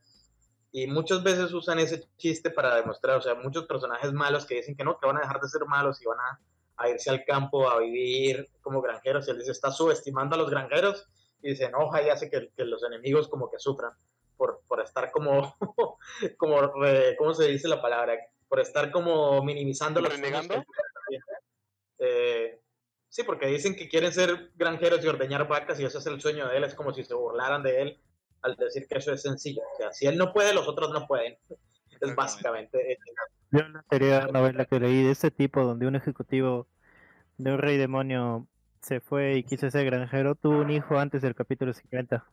[0.71, 4.75] Y muchas veces usan ese chiste para demostrar, o sea, muchos personajes malos que dicen
[4.75, 6.39] que no, que van a dejar de ser malos y van a,
[6.77, 9.27] a irse al campo a vivir como granjeros.
[9.27, 11.07] Y él dice, está subestimando a los granjeros
[11.41, 13.93] y se enoja y hace que, que los enemigos como que sufran
[14.37, 15.55] por, por estar como,
[16.37, 16.71] como
[17.17, 18.17] ¿cómo se dice la palabra?
[18.47, 20.17] Por estar como minimizando los
[22.01, 22.61] Eh,
[23.09, 26.47] sí, porque dicen que quieren ser granjeros y ordeñar vacas y ese es el sueño
[26.47, 27.99] de él, es como si se burlaran de él
[28.41, 29.61] al decir que eso es sencillo.
[29.73, 31.37] O sea, si él no puede, los otros no pueden.
[32.01, 32.97] Es básicamente.
[33.51, 36.67] Yo la anterior novela que leí de este tipo, donde un ejecutivo
[37.37, 38.47] de un rey demonio
[38.81, 42.25] se fue y quiso ser granjero, tuvo un hijo antes del capítulo 50.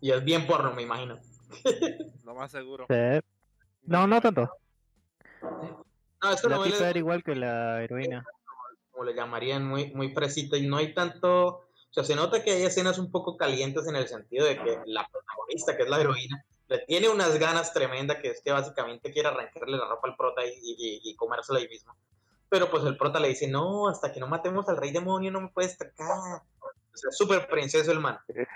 [0.00, 1.18] Y es bien porno, me imagino.
[2.24, 2.86] Lo más seguro.
[2.88, 3.20] Sí.
[3.82, 4.50] No, no tanto.
[5.42, 8.24] No, esta La novela tipa es era igual que la heroína.
[8.90, 11.67] como le llamarían, muy, muy fresita y no hay tanto,
[12.04, 15.06] sea, se nota que hay escenas un poco calientes en el sentido de que la
[15.10, 19.28] protagonista, que es la heroína, le tiene unas ganas tremendas que es que básicamente quiere
[19.28, 21.94] arrancarle la ropa al prota y, y, y comérsela ahí mismo.
[22.48, 25.40] Pero pues el prota le dice, no, hasta que no matemos al rey demonio no
[25.40, 26.42] me puedes tocar.
[26.60, 28.18] O sea, súper princeso el man.
[28.26, 28.46] Pero,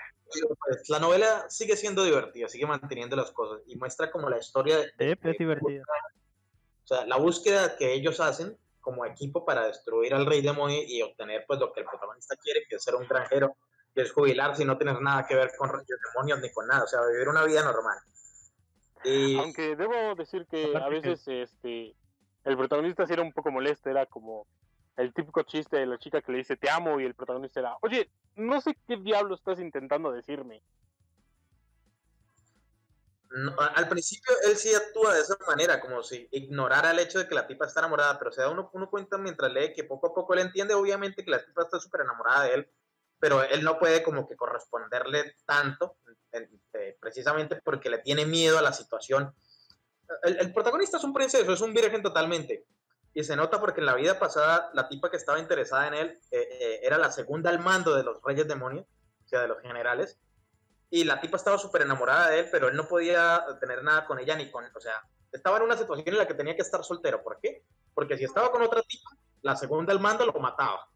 [0.65, 4.77] pues, la novela sigue siendo divertida, sigue manteniendo las cosas y muestra como la historia
[4.77, 5.83] de, Sí, es divertido.
[5.83, 11.01] o sea, la búsqueda que ellos hacen como equipo para destruir al rey demonio y
[11.01, 13.55] obtener pues lo que el protagonista quiere, que es ser un granjero,
[13.95, 16.83] que es jubilarse y no tener nada que ver con reyes demonios ni con nada,
[16.83, 17.97] o sea, vivir una vida normal.
[19.05, 21.95] Y Aunque debo decir que a veces este
[22.43, 24.45] el protagonista sí era un poco molesto, era como
[24.97, 27.77] el típico chiste de la chica que le dice te amo y el protagonista era,
[27.81, 30.61] oye, no sé qué diablo estás intentando decirme.
[33.33, 37.27] No- al principio él sí actúa de esa manera, como si ignorara el hecho de
[37.27, 40.13] que la tipa está enamorada, pero se da uno, cuenta mientras lee que poco a
[40.13, 42.71] poco él entiende obviamente que la tipa está súper enamorada de él,
[43.19, 45.97] pero él no puede como que corresponderle tanto,
[46.31, 49.33] eh, precisamente porque le tiene miedo a la situación.
[50.23, 52.65] El, el protagonista es un princeso, es un virgen totalmente.
[53.15, 56.19] Y se nota porque en la vida pasada la tipa que estaba interesada en él
[56.31, 58.85] eh, eh, era la segunda al mando de los reyes demonios,
[59.23, 60.19] o sea, de los generales.
[60.93, 64.19] Y la tipa estaba súper enamorada de él, pero él no podía tener nada con
[64.19, 65.01] ella ni con, o sea,
[65.31, 67.23] estaba en una situación en la que tenía que estar soltero.
[67.23, 67.65] ¿Por qué?
[67.95, 69.09] Porque si estaba con otra tipa,
[69.41, 70.87] la segunda al mando lo mataba.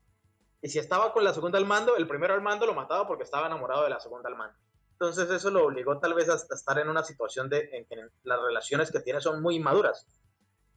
[0.61, 3.23] Y si estaba con la segunda al mando, el primero al mando lo mataba porque
[3.23, 4.55] estaba enamorado de la segunda al mando.
[4.91, 8.39] Entonces eso lo obligó tal vez a estar en una situación de en que las
[8.39, 10.05] relaciones que tiene son muy inmaduras.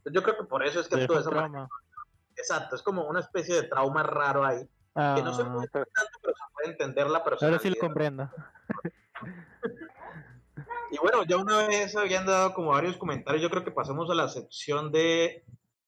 [0.07, 1.69] Yo creo que por eso es que esa manera.
[2.37, 4.61] Exacto, es como una especie de trauma raro ahí.
[4.95, 5.85] que no se puede ah.
[5.93, 7.51] tanto, pero se puede entender la persona.
[7.51, 8.31] Ahora sí lo comprendo.
[10.91, 14.15] y bueno, ya una vez habían dado como varios comentarios, yo creo que pasemos a
[14.15, 15.45] la sección de,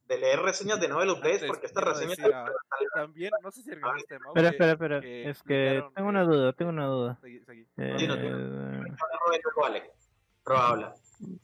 [0.07, 2.15] de leer reseñas de Novel Updates, porque esta reseña
[2.95, 6.71] también, no sé si el este Espera, espera, espera, es que tengo una duda, tengo
[6.71, 7.19] una duda.
[7.23, 8.83] Sí, no, eh...
[10.45, 10.89] Probable.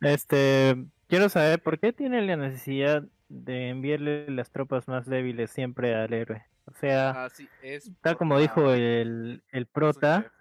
[0.01, 5.95] Este, quiero saber por qué tiene la necesidad de enviarle las tropas más débiles siempre
[5.95, 6.45] al héroe.
[6.67, 7.29] O sea, ah,
[7.63, 10.33] es tal como dijo el, el prota,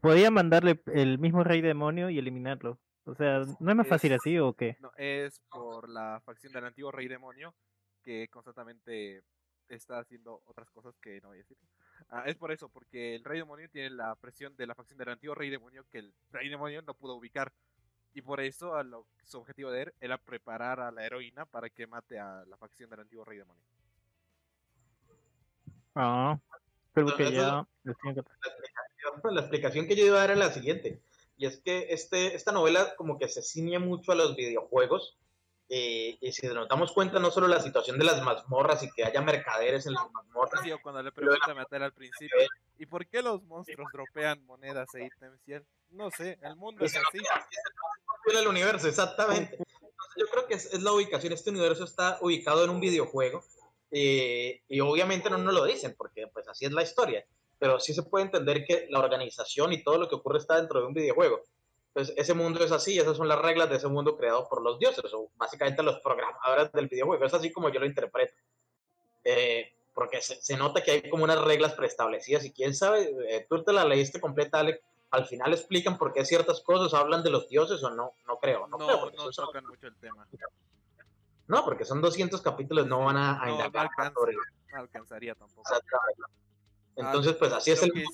[0.00, 2.78] podía mandarle el mismo rey demonio y eliminarlo.
[3.04, 4.76] O sea, ¿no es más fácil así o qué?
[4.80, 7.54] No, es por la facción del antiguo rey demonio
[8.02, 9.22] que constantemente
[9.68, 11.56] está haciendo otras cosas que no voy a decir.
[12.08, 15.10] Ah, es por eso, porque el rey demonio tiene la presión de la facción del
[15.10, 17.52] antiguo rey demonio que el rey demonio no pudo ubicar.
[18.12, 21.70] Y por eso a lo, su objetivo de él era preparar a la heroína para
[21.70, 23.62] que mate a la facción del antiguo rey demonio.
[25.94, 26.38] Ah,
[26.92, 27.66] pero que ya...
[29.30, 31.02] La explicación, que yo iba a dar era la siguiente.
[31.36, 35.18] Y es que este, esta novela como que se ciñe mucho a los videojuegos.
[35.68, 39.04] Eh, y si nos damos cuenta, no solo la situación de las mazmorras y que
[39.04, 40.62] haya mercaderes en las mazmorras.
[40.62, 42.36] Sí, cuando le preguntan a al principio,
[42.76, 45.40] ¿y por qué los monstruos dropean monedas e ítems?
[45.90, 47.20] no sé, el mundo es así
[48.38, 49.58] el universo, exactamente.
[50.16, 51.32] yo creo que es, la ubicación.
[51.32, 53.42] Este universo está ubicado en un videojuego.
[53.90, 57.24] Eh, y obviamente no nos lo dicen, porque pues así es la historia.
[57.60, 60.80] Pero sí se puede entender que la organización y todo lo que ocurre está dentro
[60.80, 61.42] de un videojuego.
[61.92, 64.80] Pues ese mundo es así, esas son las reglas de ese mundo creado por los
[64.80, 67.24] dioses, o básicamente los programadores del videojuego.
[67.24, 68.34] Es así como yo lo interpreto.
[69.22, 73.62] Eh, porque se, nota que hay como unas reglas preestablecidas y quién sabe, eh, tú
[73.62, 77.48] te la leíste completa, Alex, al final explican por qué ciertas cosas hablan de los
[77.48, 78.66] dioses o no, no creo.
[78.68, 80.26] No, no, no tocan mucho el tema.
[81.48, 85.68] No, porque son 200 capítulos, no van a, a no, indagar no, alcanzaría tampoco.
[87.06, 88.04] Entonces, pues así es el que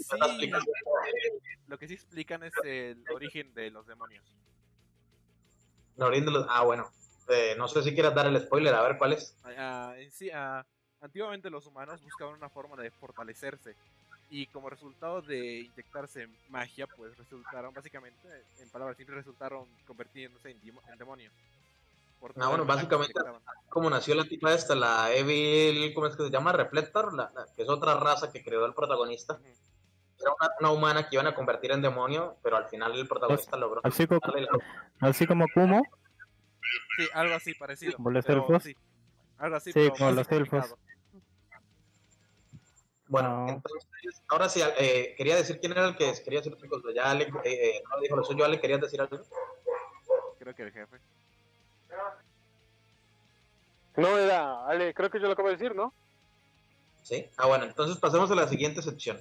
[1.69, 4.25] Lo que sí explican es el origen de los demonios.
[5.97, 6.47] El origen de los...
[6.49, 6.91] Ah, bueno.
[7.29, 9.37] Eh, no sé si quieras dar el spoiler, a ver cuál es.
[9.45, 10.65] Ah, en sí, ah,
[11.01, 13.75] antiguamente los humanos buscaban una forma de fortalecerse
[14.31, 18.29] y como resultado de inyectarse magia, pues resultaron básicamente,
[18.61, 21.33] en palabras simples, resultaron convirtiéndose en, en demonios.
[22.37, 23.15] Ah, bueno, básicamente,
[23.69, 26.53] como nació la tipa esta, la Evil, ¿cómo es que se llama?
[26.53, 29.39] Reflector, la, que es otra raza que creó el protagonista.
[30.19, 33.81] Era una, humana que iban a convertir en demonio, pero al final el protagonista logró.
[33.85, 34.21] Así como,
[35.01, 35.83] así como Kumo.
[36.97, 37.97] Sí, algo así parecido.
[37.97, 38.63] Como los elfos.
[38.63, 38.77] Sí,
[39.39, 39.73] algo así.
[39.73, 40.75] Sí, como los elfos.
[43.09, 43.89] Bueno, entonces,
[44.29, 47.77] ahora sí, eh, quería decir quién era el que quería decir chicos, ya Ale, eh,
[47.77, 49.21] eh, no dijo lo suyo, Ale, ¿querías decir algo?
[50.39, 51.01] Creo que el jefe.
[53.97, 55.93] No, era Ale, creo que yo lo acabo de decir, ¿no?
[57.03, 59.19] Sí, ah, bueno, entonces pasemos a la siguiente sección,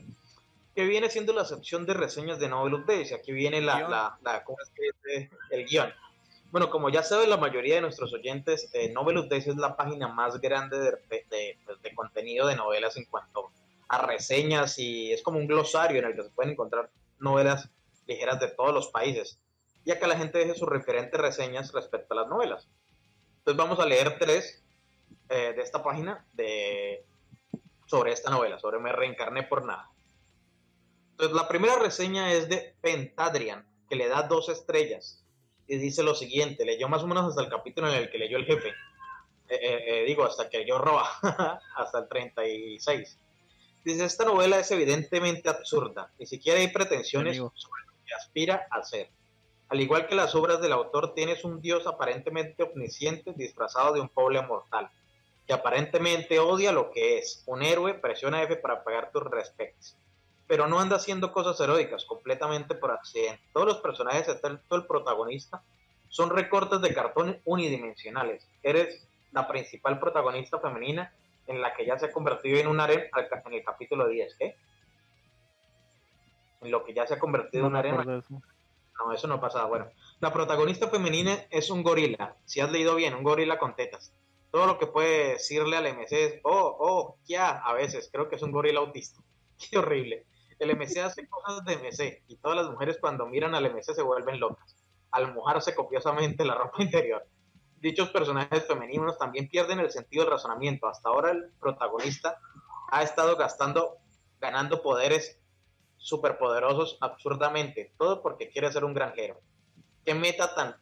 [0.76, 4.44] que viene siendo la sección de reseñas de Novel Updates, aquí viene la, la, la,
[4.44, 5.94] ¿cómo es que el guion.
[6.52, 10.08] Bueno, como ya sabe la mayoría de nuestros oyentes, eh, Novel Updates es la página
[10.08, 10.92] más grande de,
[11.30, 13.52] de, pues, de contenido de novelas en cuanto
[13.88, 17.70] a reseñas y es como un glosario en el que se pueden encontrar novelas
[18.08, 19.38] ligeras de todos los países.
[19.86, 22.67] Y acá la gente deje sus referentes reseñas respecto a las novelas.
[23.38, 24.63] Entonces vamos a leer tres
[25.30, 27.06] eh, de esta página de,
[27.86, 29.89] sobre esta novela, sobre Me reencarné por nada.
[31.12, 35.24] Entonces la primera reseña es de Pentadrian, que le da dos estrellas.
[35.67, 38.38] Y dice lo siguiente, leyó más o menos hasta el capítulo en el que leyó
[38.38, 38.69] el jefe.
[39.48, 41.08] Eh, eh, digo, hasta que yo roba,
[41.76, 43.19] hasta el 36.
[43.84, 48.84] Dice, esta novela es evidentemente absurda, ni siquiera hay pretensiones sobre lo que aspira a
[48.84, 49.10] ser.
[49.69, 54.10] Al igual que las obras del autor, tienes un dios aparentemente omnisciente disfrazado de un
[54.10, 54.89] pobre mortal,
[55.47, 57.43] que aparentemente odia lo que es.
[57.47, 59.97] Un héroe presiona F para pagar tus respetos.
[60.47, 63.41] Pero no anda haciendo cosas heroicas, completamente por accidente.
[63.54, 65.63] Todos los personajes, excepto el protagonista,
[66.09, 68.47] son recortes de cartón unidimensionales.
[68.61, 71.11] Eres la principal protagonista femenina
[71.47, 74.55] en la que ya se ha convertido en un harem en el capítulo 10, ¿qué?
[76.61, 78.22] En lo que ya se ha convertido en un harem.
[78.98, 79.66] No, eso no pasa.
[79.66, 79.89] Bueno,
[80.20, 82.36] la protagonista femenina es un gorila.
[82.46, 84.14] Si has leído bien, un gorila con tetas.
[84.52, 88.10] Todo lo que puede decirle al MC es, oh, oh, ya, a veces.
[88.12, 89.22] Creo que es un gorila autista.
[89.70, 90.26] Qué horrible.
[90.60, 94.02] El MC hace cosas de MC y todas las mujeres cuando miran al MC se
[94.02, 94.78] vuelven locas.
[95.12, 97.26] Al mojarse copiosamente la ropa interior
[97.86, 100.88] dichos personajes femeninos también pierden el sentido del razonamiento.
[100.88, 102.39] Hasta ahora el protagonista
[102.89, 103.98] ha estado gastando,
[104.39, 105.39] ganando poderes
[106.06, 109.41] superpoderosos absurdamente, todo porque quiere ser un granjero.
[110.06, 110.76] Qué meta tan,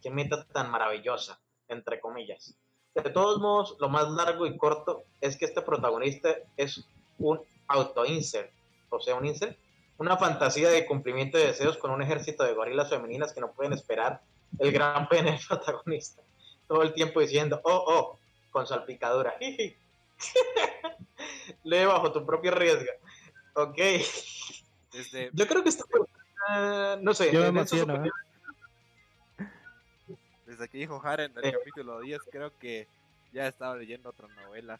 [0.00, 2.54] qué meta tan maravillosa, entre comillas.
[2.94, 6.84] De todos modos, lo más largo y corto es que este protagonista es
[7.18, 8.52] un auto-insert,
[8.90, 9.58] o sea, un insert,
[9.96, 13.72] una fantasía de cumplimiento de deseos con un ejército de gorilas femeninas que no pueden
[13.72, 14.20] esperar
[14.60, 16.22] el gran pene del protagonista.
[16.68, 18.18] Todo el tiempo diciendo, oh, oh,
[18.52, 19.36] con salpicadura.
[21.64, 22.92] Lee bajo tu propio riesgo.
[23.54, 23.78] Ok.
[24.92, 25.84] Desde, Yo creo que esto,
[26.50, 28.10] eh, no sé, Yo me emociono, ¿eh?
[30.46, 31.52] desde que dijo Haren en el Eh.
[31.58, 32.86] capítulo 10, creo que
[33.32, 34.78] ya estaba leyendo otra novela.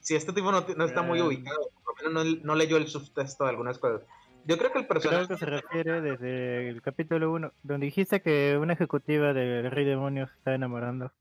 [0.00, 1.22] si este tipo no, no está muy Eh.
[1.22, 4.06] ubicado, por lo menos no, no leyó el subtexto de algunas cosas.
[4.46, 5.28] Yo creo que el Creo personaje...
[5.28, 10.26] que se refiere desde el capítulo 1, donde dijiste que una ejecutiva del Rey Demonio
[10.28, 11.12] se está enamorando.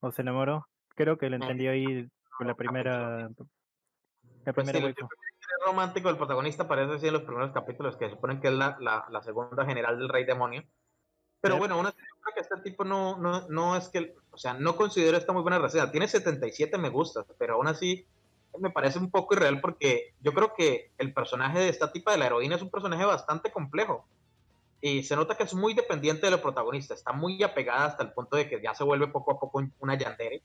[0.00, 0.66] O se enamoró.
[0.94, 2.08] Creo que lo entendí ahí
[2.38, 3.28] con la primera.
[4.44, 4.94] La Pues primera sí,
[5.58, 8.76] el romántico del protagonista aparece así en los primeros capítulos, que suponen que es la,
[8.80, 10.64] la, la segunda general del Rey Demonio.
[11.40, 11.58] Pero Sí.
[11.58, 14.54] bueno, aún así, yo creo que este tipo no, no, no es que, o sea,
[14.54, 15.90] no considero esta muy buena reseña.
[15.90, 18.06] Tiene 77 me gustas, pero aún así
[18.58, 22.18] me parece un poco irreal porque yo creo que el personaje de esta tipa de
[22.18, 24.06] la heroína es un personaje bastante complejo.
[24.80, 28.12] Y se nota que es muy dependiente de lo protagonista, está muy apegada hasta el
[28.12, 30.42] punto de que ya se vuelve poco a poco una yandere.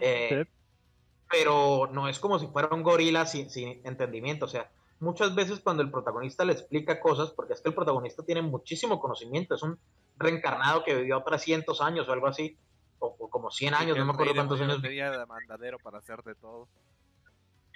[0.00, 0.50] Eh, Sí.
[1.30, 4.46] Pero no es como si fuera un gorila sin, sin entendimiento.
[4.46, 8.24] O sea, muchas veces cuando el protagonista le explica cosas, porque es que el protagonista
[8.24, 9.78] tiene muchísimo conocimiento, es un
[10.18, 12.56] reencarnado que vivió 300 años o algo así,
[12.98, 14.82] o, o como 100 años, no me acuerdo cuántos años.
[14.82, 16.68] tenía de mandadero para hacer de todo.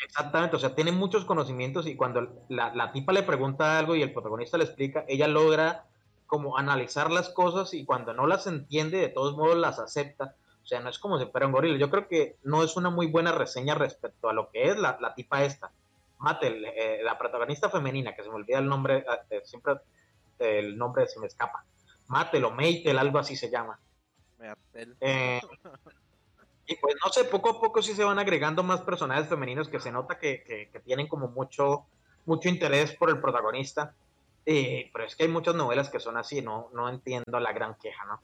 [0.05, 4.03] Exactamente, o sea, tiene muchos conocimientos y cuando la, la tipa le pregunta algo y
[4.03, 5.87] el protagonista le explica, ella logra
[6.27, 10.35] como analizar las cosas y cuando no las entiende, de todos modos las acepta.
[10.65, 11.79] O sea, no es como si fuera un gorila.
[11.79, 14.97] Yo creo que no es una muy buena reseña respecto a lo que es la,
[14.99, 15.71] la tipa esta.
[16.19, 19.75] Mate, el, eh, la protagonista femenina, que se me olvida el nombre, eh, siempre
[20.39, 21.65] el nombre se me escapa.
[22.09, 23.79] Matel o Meitel, algo así se llama.
[25.01, 25.41] Eh,
[26.67, 29.81] y pues no sé, poco a poco sí se van agregando más personajes femeninos que
[29.81, 31.85] se nota que, que- que tienen como mucho,
[32.25, 33.95] mucho interés por el protagonista.
[34.47, 37.75] Eh, pero es que hay muchas novelas que son así, no, no entiendo la gran
[37.77, 38.21] queja, ¿no?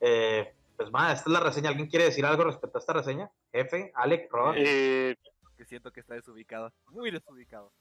[0.00, 1.70] Eh, pues va, esta es la reseña.
[1.70, 3.30] ¿Alguien quiere decir algo respecto a esta reseña?
[3.52, 4.58] Jefe, Alec, Robert.
[4.60, 5.16] Eh,
[5.56, 6.72] Que siento que está desubicado.
[6.90, 7.72] Muy desubicado.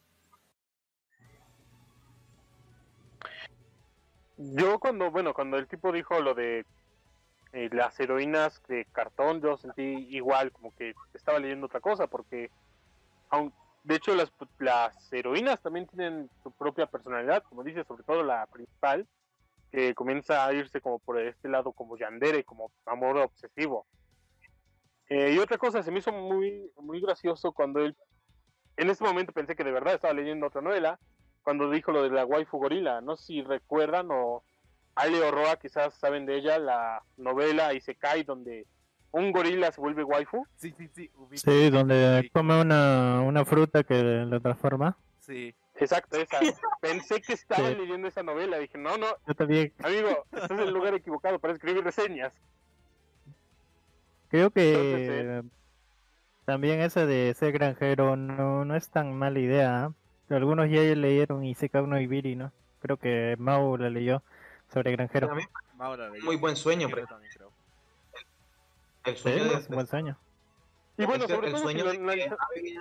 [4.37, 6.65] yo cuando, bueno, cuando el tipo dijo lo de
[7.53, 12.49] eh, las heroínas de cartón, yo sentí igual, como que estaba leyendo otra cosa, porque
[13.29, 18.23] aun, de hecho las, las heroínas también tienen su propia personalidad, como dice, sobre todo
[18.23, 19.07] la principal,
[19.73, 23.87] que comienza a irse como por este lado como yandere, como amor obsesivo.
[25.09, 27.97] Eh, y otra cosa, se me hizo muy, muy gracioso cuando él,
[28.77, 30.99] en ese momento pensé que de verdad estaba leyendo otra novela,
[31.41, 34.43] cuando dijo lo de la waifu gorila, no sé si recuerdan o
[34.93, 38.67] Ale o Roa quizás saben de ella, la novela Isekai donde
[39.09, 40.45] un gorila se vuelve waifu.
[40.55, 41.09] Sí, sí, sí.
[41.15, 41.51] ubico.
[41.51, 44.95] Sí, donde come una, una fruta que lo transforma.
[45.17, 45.55] Sí.
[45.83, 46.39] Exacto, esa.
[46.81, 47.75] Pensé que estaba Sí.
[47.75, 51.53] leyendo esa novela, dije, no, no, Yo también amigo, estás en el lugar equivocado para
[51.53, 52.33] escribir reseñas.
[54.29, 55.51] creo que Entonces,
[56.45, 59.85] también esa de ser granjero no, no es tan mala idea.
[59.85, 59.93] ¿ah?
[60.29, 62.51] Algunos ya leyeron Isekai no Ibiri, ¿no?
[62.81, 64.23] Creo que Mau la leyó
[64.73, 65.27] sobre granjero.
[65.27, 66.25] También Maura leyó.
[66.25, 67.51] Muy buen sueño, pero- también creo.
[69.05, 70.17] el Sí, sueño de- es un buen sueño.
[70.97, 72.79] Y bueno, sobre el sueño de que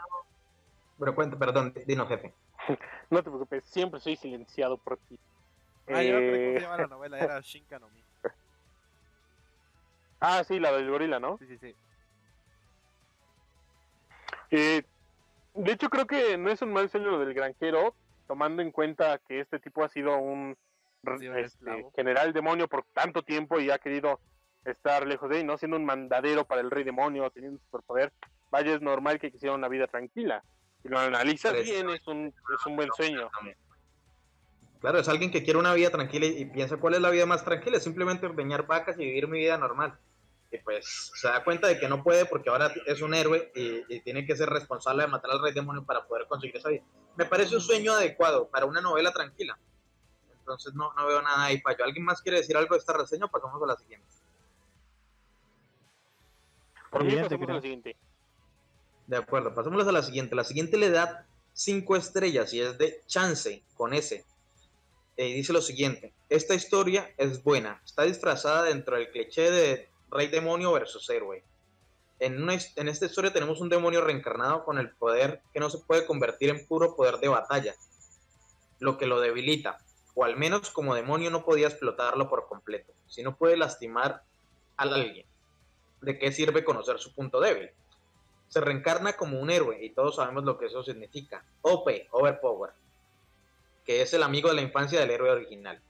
[0.98, 2.32] Pero cuenta, perdón, dino jefe.
[3.10, 5.18] no te preocupes, siempre soy silenciado por ti.
[5.88, 8.02] Ah, yo Eh, la novela, era Shinka no Mi.
[10.20, 11.38] ah, sí, la del gorila, ¿no?
[11.38, 11.74] Sí, sí, sí.
[14.50, 14.82] Eh,
[15.54, 17.94] de hecho, creo que no es un mal sueño lo del granjero,
[18.26, 20.56] tomando en cuenta que este tipo ha sido un
[21.36, 24.20] este, general demonio por tanto tiempo y ha querido
[24.64, 25.58] estar lejos de él, ¿no?
[25.58, 28.12] Siendo un mandadero para el rey demonio, teniendo un superpoder.
[28.50, 30.44] Vaya, es normal que quisiera una vida tranquila.
[30.82, 33.30] Si lo analizas Pero- bien, es un, es un buen sueño.
[34.80, 37.24] Claro, es alguien que quiere una vida tranquila y, y piensa cuál es la vida
[37.24, 39.96] más tranquila, simplemente ordeñar vacas y vivir mi vida normal.
[40.50, 43.84] Y pues se da cuenta de que no puede porque ahora es un héroe y,
[43.94, 46.82] y tiene que ser responsable de matar al rey demonio para poder conseguir esa vida.
[47.16, 49.56] Me parece un sueño adecuado para una novela tranquila.
[50.40, 51.84] Entonces no, no veo nada ahí para yo.
[51.84, 54.06] ¿Alguien más quiere decir algo de esta reseña o pasamos a la siguiente?
[56.90, 57.96] Por mí, pasamos a la siguiente.
[59.06, 60.34] De acuerdo, pasamos a la siguiente.
[60.34, 64.24] La siguiente le da 5 estrellas y es de Chance, con S.
[65.16, 70.28] Eh, dice lo siguiente, esta historia es buena, está disfrazada dentro del cliché de rey
[70.28, 71.44] demonio versus héroe.
[72.18, 76.06] En, en esta historia tenemos un demonio reencarnado con el poder que no se puede
[76.06, 77.74] convertir en puro poder de batalla.
[78.78, 79.78] lo que lo debilita,
[80.14, 84.24] o al menos como demonio no podía explotarlo por completo, si no puede lastimar
[84.76, 85.26] a alguien.
[86.00, 87.70] ¿De qué sirve conocer su punto débil?
[88.52, 91.42] Se reencarna como un héroe y todos sabemos lo que eso significa.
[91.62, 92.72] OP, Overpower,
[93.84, 95.80] que es el amigo de la infancia del héroe original.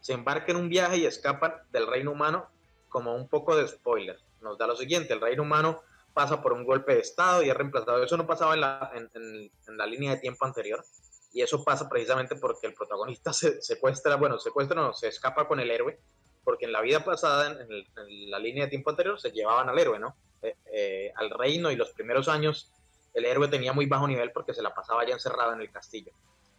[0.00, 2.48] Se embarca en un viaje y escapa del reino humano
[2.88, 4.18] como un poco de spoiler.
[4.42, 5.80] Nos da lo siguiente, el reino humano
[6.12, 8.02] pasa por un golpe de estado y es reemplazado.
[8.04, 10.84] Eso no pasaba en la, en la línea de tiempo anterior
[11.32, 15.60] y eso pasa precisamente porque el protagonista se secuestra, bueno, secuestra no, se escapa con
[15.60, 15.98] el héroe,
[16.44, 19.98] porque en la vida pasada, en, la línea de tiempo anterior, se llevaban al héroe,
[19.98, 20.16] ¿no?
[20.42, 22.70] Eh, al reino y los primeros años
[23.14, 26.12] el héroe tenía muy bajo nivel porque se la pasaba ya encerrado en el castillo,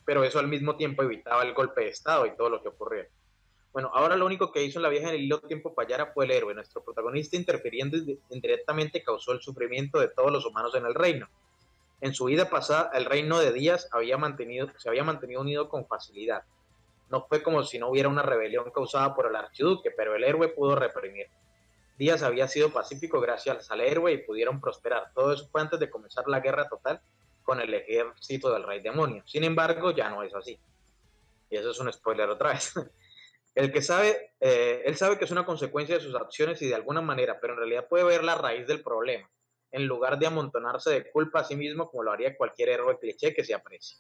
[0.06, 3.08] pero eso al mismo tiempo evitaba el golpe de estado y todo lo que ocurría.
[3.72, 6.32] Bueno, ahora lo único que hizo la vieja en el hilo tiempo payara fue el
[6.32, 6.54] héroe.
[6.54, 7.98] Nuestro protagonista interfiriendo
[8.30, 11.28] indirectamente causó el sufrimiento de todos los humanos en el reino
[12.04, 15.88] en su vida pasada, el reino de Díaz había mantenido, se había mantenido unido con
[15.88, 16.44] facilidad.
[17.10, 20.50] No fue como si no hubiera una rebelión causada por el archiduque, pero el héroe
[20.50, 21.28] pudo reprimir.
[22.04, 25.14] Díaz había sido pacífico gracias al héroe y pudieron prosperar.
[25.16, 27.00] Todo eso fue antes de comenzar la guerra total
[27.44, 29.24] con el ejército del rey demonio.
[29.26, 30.60] Sin embargo, ya no es así.
[31.50, 32.74] Y eso es un spoiler otra vez.
[33.56, 36.76] El que sabe, eh, él sabe que es una consecuencia de sus acciones y de
[36.76, 39.30] alguna manera, pero en realidad puede ver la raíz del problema
[39.72, 43.34] en lugar de amontonarse de culpa a sí mismo como lo haría cualquier héroe cliché
[43.34, 43.98] que se aprecie.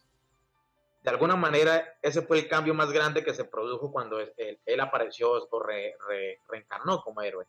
[1.04, 5.32] De alguna manera, ese fue el cambio más grande que se produjo cuando él, apareció
[5.32, 5.64] o
[6.49, 7.45] reencarnó como héroe.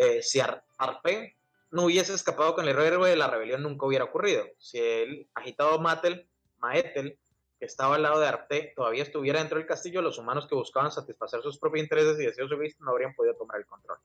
[0.00, 1.36] Eh, si Arpe
[1.72, 4.44] no hubiese escapado con el héroe la rebelión, nunca hubiera ocurrido.
[4.58, 6.28] Si el agitado Matel,
[6.58, 7.18] Maetel,
[7.58, 10.92] que estaba al lado de Arte, todavía estuviera dentro del castillo, los humanos que buscaban
[10.92, 13.98] satisfacer sus propios intereses y deseos egoístas no habrían podido tomar el control.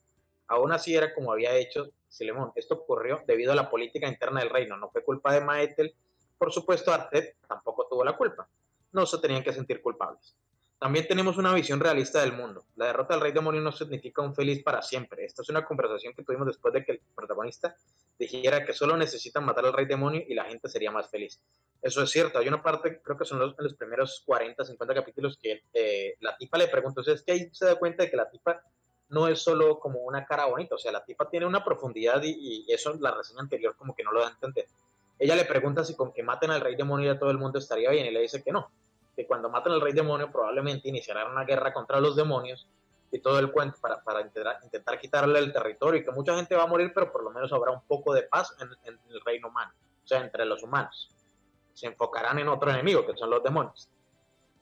[0.47, 2.51] Aún así era como había hecho Silemón.
[2.55, 4.75] Esto ocurrió debido a la política interna del reino.
[4.77, 5.95] No fue culpa de Maetel.
[6.39, 8.49] Por supuesto, Artet tampoco tuvo la culpa.
[8.91, 10.35] No se tenían que sentir culpables.
[10.83, 12.65] También tenemos una visión realista del mundo.
[12.75, 15.23] La derrota del rey demonio no significa un feliz para siempre.
[15.23, 17.73] Esta es una conversación que tuvimos después de que el protagonista
[18.19, 21.39] dijera que solo necesitan matar al rey demonio y la gente sería más feliz.
[21.81, 22.37] Eso es cierto.
[22.37, 26.35] Hay una parte, creo que son los, los primeros 40, 50 capítulos, que eh, la
[26.35, 28.61] tipa le pregunta, es que ahí se da cuenta de que la tipa
[29.07, 32.65] no es solo como una cara bonita, o sea, la tipa tiene una profundidad y,
[32.67, 34.65] eso en la reseña anterior como que no lo da a entender.
[35.17, 37.89] Ella le pregunta si con que maten al rey demonio ya todo el mundo estaría
[37.89, 38.69] bien y le dice que no,
[39.15, 42.67] que cuando maten al rey demonio probablemente iniciarán una guerra contra los demonios
[43.11, 46.55] y todo el cuento para, para intentar, intentar, quitarle el territorio y que mucha gente
[46.55, 49.49] va a morir, pero por lo menos habrá un poco de paz en, el reino
[49.49, 49.71] humano,
[50.03, 51.15] o sea, entre los humanos.
[51.73, 53.89] Se enfocarán en otro enemigo, que son los demonios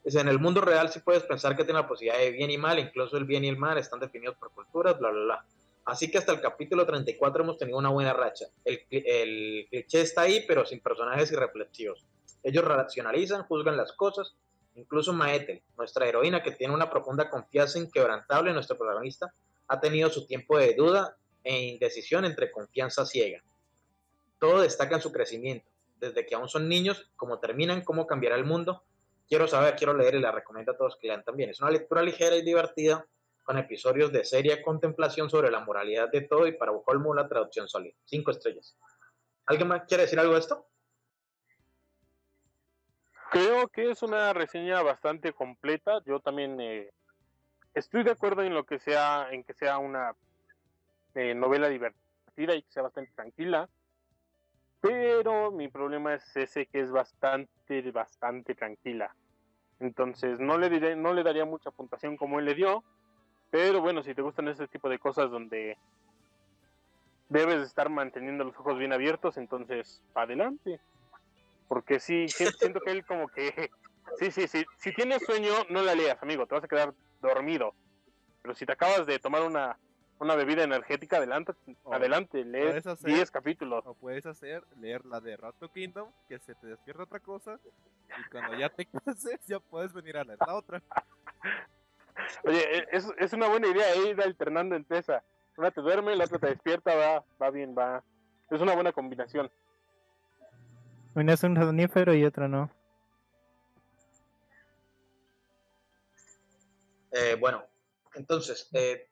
[0.03, 2.79] en el mundo real sí puedes pensar que tiene la posibilidad de bien y mal,
[2.79, 5.45] incluso el bien y el mal están definidos por culturas, bla, bla, bla.
[5.85, 8.45] Así que hasta el capítulo 34 hemos tenido una buena racha.
[8.63, 12.05] El, el cliché está ahí, pero sin personajes irreflexivos.
[12.43, 14.35] Ellos racionalizan, juzgan las cosas.
[14.75, 19.33] Incluso Maetel, nuestra heroína que tiene una profunda confianza inquebrantable en nuestro protagonista,
[19.67, 23.43] ha tenido su tiempo de duda e indecisión entre confianza ciega.
[24.39, 25.69] Todo destaca en su crecimiento,
[25.99, 28.83] desde que aún son niños, cómo terminan, cómo cambiará el mundo,
[29.27, 31.49] quiero saber, quiero leer y la recomiendo a todos que lean también.
[31.49, 33.05] Es una lectura ligera y divertida
[33.43, 37.67] con episodios de seria contemplación sobre la moralidad de todo y para colmo la traducción
[37.67, 37.95] sólida.
[38.05, 38.75] Cinco estrellas.
[39.45, 40.67] ¿Alguien más quiere decir algo de esto?
[43.31, 46.03] Creo que es una reseña bastante completa.
[46.05, 46.91] Yo también eh,
[47.73, 50.13] estoy de acuerdo en lo que sea, en que sea una
[51.15, 53.69] eh, novela divertida y que sea bastante tranquila.
[54.81, 59.15] Pero mi problema es ese que es bastante, bastante tranquila.
[59.79, 62.83] Entonces no le diré, no le daría mucha puntuación como él le dio.
[63.49, 65.77] Pero bueno, si te gustan ese tipo de cosas donde
[67.29, 70.81] debes estar manteniendo los ojos bien abiertos, entonces adelante.
[71.71, 73.71] Porque sí, siento que él como que...
[74.19, 74.65] Sí, sí, sí.
[74.75, 76.45] Si tienes sueño, no la leas, amigo.
[76.45, 77.73] Te vas a quedar dormido.
[78.41, 79.77] Pero si te acabas de tomar una
[80.19, 81.53] una bebida energética, adelante,
[81.89, 83.83] adelante, lee 10 capítulos.
[83.87, 87.57] O puedes hacer, leer la de Rato Kingdom, que se te despierta otra cosa,
[88.19, 90.83] y cuando ya te cases, ya puedes venir a leer la otra.
[92.43, 95.23] Oye, e, es, es una buena idea ir alternando entre esa.
[95.57, 98.03] Una te duerme, la otra te despierta, va, va bien, va.
[98.51, 99.49] Es una buena combinación.
[101.13, 102.71] Una es un sonífero y otra no.
[107.11, 107.65] Eh, bueno,
[108.13, 109.09] entonces, eh,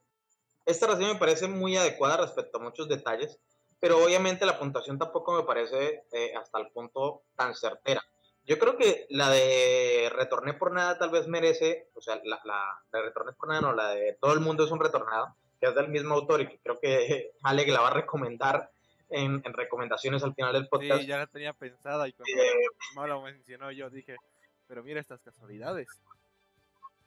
[0.66, 3.38] esta reseña me parece muy adecuada respecto a muchos detalles,
[3.80, 8.02] pero obviamente la puntuación tampoco me parece eh, hasta el punto tan certera.
[8.46, 12.82] Yo creo que la de Retorné por Nada tal vez merece, o sea, la, la
[12.94, 15.76] de Retorné por Nada, no, la de Todo el Mundo es un Retornado, que es
[15.76, 18.72] del mismo autor y que creo que Ale que la va a recomendar
[19.10, 21.02] en, recomendaciones al final del podcast.
[21.02, 24.16] Sí, ya la tenía pensada y cuando eh, lo mencionó yo dije,
[24.68, 25.88] Pero mira estas casualidades.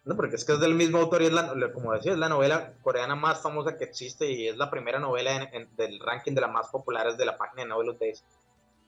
[0.04, 2.28] No, porque es que es del mismo autor y es la, como decía, es la
[2.28, 6.32] novela coreana más famosa que existe y es la primera novela en- en- del ranking
[6.34, 8.24] de las más populares de la página de Novel Days.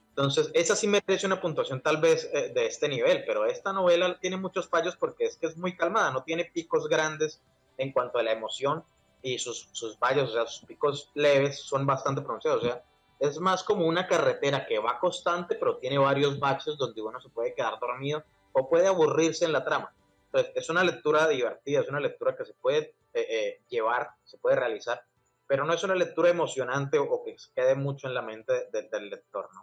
[0.09, 4.17] Entonces, esa sí merece una puntuación tal vez eh, de este nivel, pero esta novela
[4.19, 7.41] tiene muchos fallos porque es que es muy calmada, no tiene picos grandes
[7.77, 8.83] en cuanto a la emoción
[9.21, 12.83] y sus, sus fallos, o sea, sus picos leves son bastante pronunciados, o sea,
[13.27, 17.29] es más como una carretera que va constante, pero tiene varios baches donde uno se
[17.29, 18.23] puede quedar dormido
[18.53, 19.93] o puede aburrirse en la trama.
[20.27, 24.37] Entonces, es una lectura divertida, es una lectura que se puede eh, eh, llevar, se
[24.37, 25.03] puede realizar,
[25.47, 28.89] pero no es una lectura emocionante o, que se quede mucho en la mente de-
[28.89, 29.61] del lector, ¿no?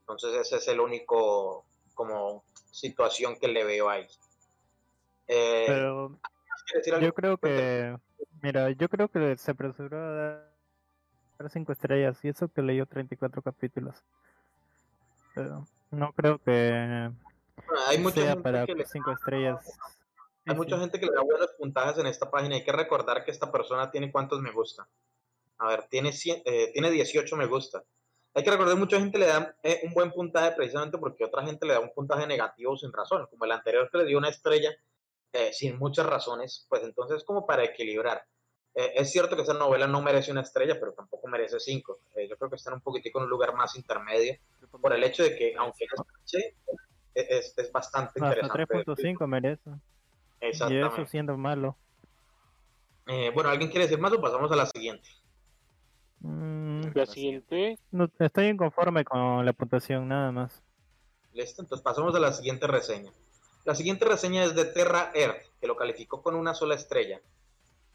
[0.00, 1.64] Entonces, ese es el único,
[1.94, 4.06] como, situación que le veo ahí.
[5.26, 6.18] Eh, Pero
[6.66, 7.06] ¿quieres decir algo?
[7.06, 7.96] yo creo que,
[8.42, 10.57] mira, yo creo que se apresuró a dar
[11.48, 13.94] 5 estrellas y eso que leyó 34 capítulos.
[15.34, 17.10] Pero no creo que
[17.66, 19.64] Bueno, hay mucha sea gente para que le 5 estrellas.
[20.46, 20.80] Hay Sí, mucha sí.
[20.80, 22.56] gente que le da buenos puntajes en esta página.
[22.56, 24.88] Hay que recordar que esta persona tiene cuántos me gusta.
[25.58, 27.84] A ver, tiene, 100, eh, tiene 18 me gusta.
[28.34, 31.44] Hay que recordar que mucha gente le da eh, un buen puntaje precisamente porque otra
[31.44, 33.26] gente le da un puntaje negativo sin razón.
[33.30, 34.70] Como el anterior que le dio una estrella
[35.32, 38.24] eh, sin muchas razones, pues entonces como para equilibrar.
[38.78, 41.98] Eh, es cierto que esa novela no merece una estrella, pero tampoco merece cinco.
[42.14, 44.38] Eh, yo creo que está en un poquitico en un lugar más intermedio
[44.80, 45.56] por el hecho de que, tres.
[45.58, 45.90] aunque es,
[46.24, 46.44] sí,
[47.12, 48.92] es, es bastante Hasta interesante.
[48.92, 49.70] 3.5 merece.
[50.40, 51.02] Y Exactamente.
[51.02, 51.76] eso siendo malo.
[53.08, 55.08] Eh, bueno, ¿alguien quiere decir más o pasamos a la siguiente?
[56.20, 60.62] Mm, La siguiente, no, estoy inconforme con la puntuación, nada más.
[61.32, 63.10] Listo, entonces pasamos a la siguiente reseña.
[63.64, 67.20] La siguiente reseña es de Terra Earth, que lo calificó con una sola estrella.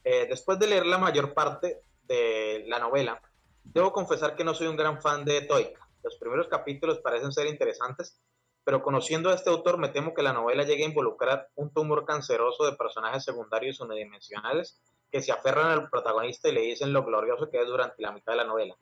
[0.04, 3.22] Eh, después de leer la mayor parte de la novela,
[3.64, 5.88] debo confesar que no soy un gran fan de Toika.
[6.04, 8.20] Los primeros capítulos parecen ser interesantes,
[8.64, 12.06] pero conociendo a este autor me temo que la novela llegue a involucrar un tumor
[12.06, 14.80] canceroso de personajes secundarios unidimensionales
[15.12, 18.34] que se aferran al protagonista y le dicen lo glorioso que es durante la mitad
[18.34, 18.76] de la novela.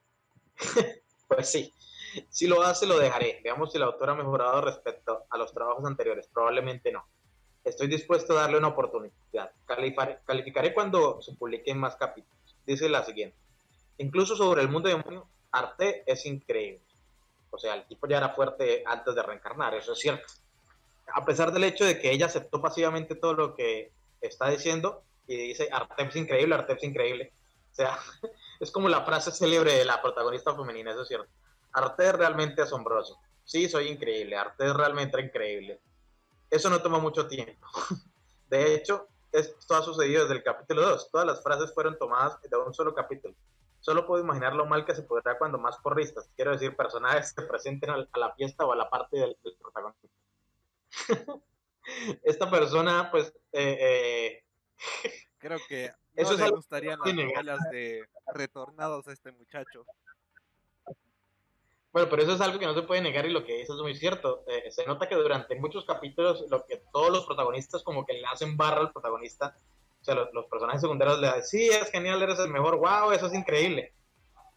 [1.28, 1.74] pues sí,
[2.30, 3.42] si lo hace, lo dejaré.
[3.44, 6.28] Veamos si el autor ha mejorado respecto a los trabajos anteriores.
[6.28, 7.06] Probablemente no.
[7.64, 9.52] Estoy dispuesto a darle una oportunidad.
[10.26, 12.56] Calificaré cuando se publiquen más capítulos.
[12.66, 13.38] Dice la siguiente.
[13.98, 16.82] Incluso sobre el mundo demonio, Arte es increíble.
[17.52, 20.26] O sea, el tipo ya era fuerte antes de reencarnar, eso es cierto.
[21.14, 23.92] A pesar del hecho de que ella aceptó pasivamente todo lo que
[24.22, 27.34] está diciendo y dice Arte es increíble, Arte es increíble.
[27.72, 28.00] O sea,
[28.60, 31.30] es como la frase célebre de la protagonista femenina, eso es cierto.
[31.74, 33.20] Arte es realmente asombroso.
[33.44, 34.36] Sí, soy increíble.
[34.36, 35.80] Arte es realmente increíble.
[36.52, 37.66] Eso no toma mucho tiempo.
[38.50, 41.10] De hecho, esto ha sucedido desde el capítulo 2.
[41.10, 43.34] Todas las frases fueron tomadas de un solo capítulo.
[43.80, 47.42] Solo puedo imaginar lo mal que se podrá cuando más porristas, quiero decir, personajes se
[47.42, 50.08] presenten a la fiesta o a la parte del, del protagonista.
[52.24, 54.44] Esta persona, pues, eh, eh,
[55.40, 59.86] Creo que no Eso es le gustarían las novelas de retornados a este muchacho.
[61.92, 63.82] Bueno, pero eso es algo que no se puede negar y lo que dices es
[63.82, 64.44] muy cierto.
[64.48, 68.26] Eh, se nota que durante muchos capítulos lo que todos los protagonistas como que le
[68.26, 69.58] hacen barra al protagonista,
[70.00, 73.28] o sea, los, personajes secundarios le dicen, sí, es genial, eres el mejor, wow, eso
[73.28, 73.94] es increíble.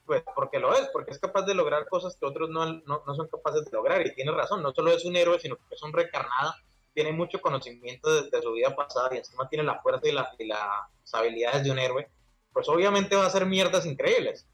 [0.07, 3.15] Pues porque lo es, porque es capaz de lograr cosas que otros no, no, no
[3.15, 5.83] son capaces de lograr y tiene razón, no solo es un héroe, sino que es
[5.83, 6.55] un recarnado,
[6.93, 10.47] tiene mucho conocimiento de su vida pasada y encima tiene la fuerza y, la, y
[10.47, 12.09] las habilidades de un héroe,
[12.53, 14.47] pues obviamente va a hacer mierdas increíbles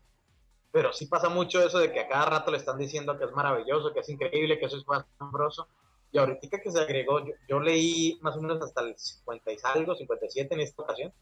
[0.73, 3.33] pero sí pasa mucho eso de que a cada rato le están diciendo que es
[3.33, 5.68] maravilloso, que es increíble, que eso es asombroso.
[6.12, 9.57] Y ahorita que se agregó, yo, yo leí más o menos hasta el 50 y
[9.64, 11.12] algo, 57 en esta ocasión,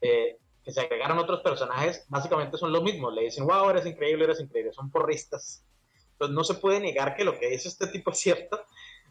[0.00, 4.24] eh, que se agregaron otros personajes, básicamente son los mismos, le dicen, wow, eres increíble,
[4.24, 5.64] eres increíble, son porristas.
[6.12, 8.64] Entonces no se puede negar que lo que dice este tipo es cierto,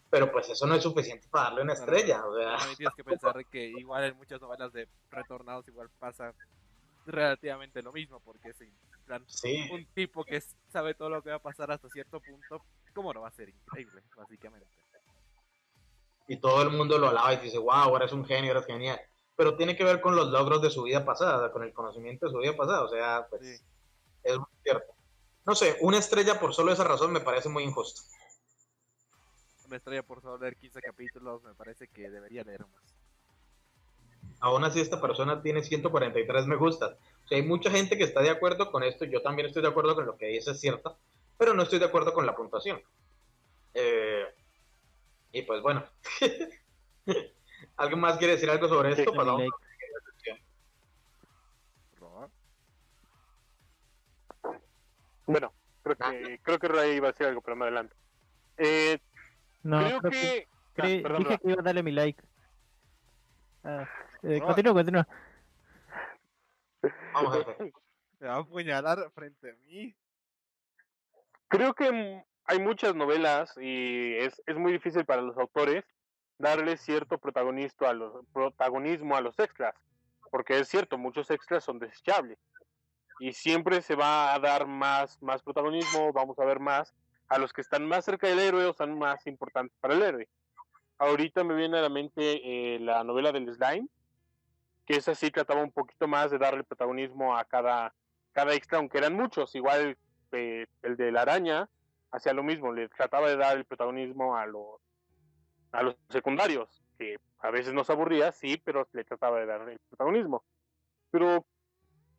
[0.10, 2.26] pero pues eso no es suficiente para darle una estrella.
[2.26, 6.34] O sea, También tienes que pensar que igual en muchas novelas de retornados igual pasa
[7.06, 8.62] relativamente lo mismo, porque es
[9.28, 9.68] sí.
[9.72, 10.42] un tipo que
[10.72, 13.50] sabe todo lo que va a pasar hasta cierto punto, ¿cómo no va a ser
[13.50, 14.68] increíble, básicamente?
[16.28, 19.02] y todo el mundo lo alaba y dice, wow, eres un genio, eres genial.
[19.36, 22.32] Pero tiene que ver con los logros de su vida pasada, con el conocimiento de
[22.32, 23.64] su vida pasada, o sea, pues Sí.
[24.24, 24.94] es muy cierto.
[25.46, 28.04] No sé, una estrella por solo esa razón me parece muy injusto.
[29.66, 32.96] Una estrella por solo leer 15 capítulos, me parece que debería leer más.
[34.40, 36.96] Aún así, esta persona tiene 143 me gustas.
[37.32, 39.96] Sea, hay mucha gente que está de acuerdo con esto, yo también estoy de acuerdo
[39.96, 40.98] con lo que dice, es cierto,
[41.38, 42.82] pero no estoy de acuerdo con la puntuación.
[43.74, 44.26] Eh,
[45.32, 45.86] y pues bueno.
[47.78, 49.14] ¿Alguien más quiere decir algo sobre esto?
[49.14, 49.44] Pasamos.
[52.02, 52.30] Roa.
[55.26, 55.54] bueno,
[55.84, 57.96] creo que, creo que Ray iba a decir algo, pero más adelante.
[58.58, 59.00] Eh,
[59.64, 62.22] No, creo creo que Cre- perdón, dije que iba a darle mi like.
[63.64, 63.88] Ah,
[64.24, 65.08] eh, continúa, continúa.
[67.14, 67.74] Vamos, jefe.
[68.20, 69.96] Me va a apuñalar frente a mí.
[71.48, 75.84] Creo que mm, hay muchas novelas y es, es muy difícil para los autores
[76.38, 79.76] darle cierto protagonismo a los, protagonismo a los extras,
[80.32, 82.38] porque es cierto, muchos extras son desechables
[83.20, 86.94] y siempre se va a dar más, más protagonismo, vamos a ver más
[87.30, 90.30] a los que están más cerca del héroe o son más importantes para el héroe.
[90.98, 93.88] Ahorita me viene a la mente eh, la novela del Slime,
[94.86, 97.94] que esa sí trataba un poquito más de darle protagonismo a cada,
[98.32, 99.98] cada extra, aunque eran muchos, igual
[100.32, 101.70] eh, el de la araña
[102.12, 104.82] hacía lo mismo, le trataba de dar el protagonismo a los
[105.72, 109.80] a los secundarios, que a veces nos aburría, sí, pero le trataba de dar el
[109.90, 110.44] protagonismo.
[111.12, 111.46] Pero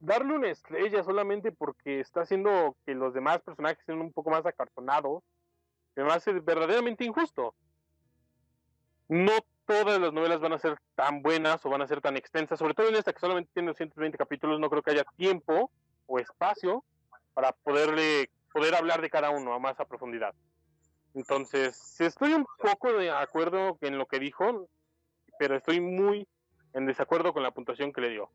[0.00, 4.44] darle una estrella solamente porque está haciendo que los demás personajes sean un poco más
[4.46, 5.22] acartonados,
[5.94, 7.54] me hace verdaderamente injusto.
[9.08, 9.32] No
[9.72, 12.74] todas las novelas van a ser tan buenas o van a ser tan extensas, sobre
[12.74, 15.70] todo en esta que solamente tiene 220 capítulos, no creo que haya tiempo
[16.06, 16.84] o espacio
[17.32, 20.34] para poderle poder hablar de cada uno a más a profundidad.
[21.14, 24.68] Entonces, estoy un poco de acuerdo en lo que dijo,
[25.38, 26.28] pero estoy muy
[26.74, 28.30] en desacuerdo con la puntuación que le dio.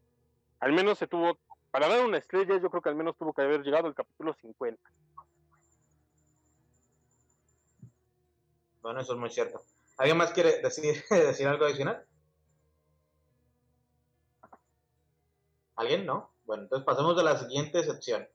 [0.59, 1.37] Al menos se tuvo,
[1.69, 4.33] para dar una estrella, yo creo que al menos tuvo que haber llegado al capítulo
[4.33, 4.81] 50.
[8.81, 9.61] Bueno, eso es muy cierto.
[9.97, 12.05] ¿Alguien más quiere decir, decir algo adicional?
[15.77, 16.05] ¿Alguien?
[16.05, 16.33] ¿No?
[16.43, 18.27] Bueno, entonces pasemos a la siguiente sección.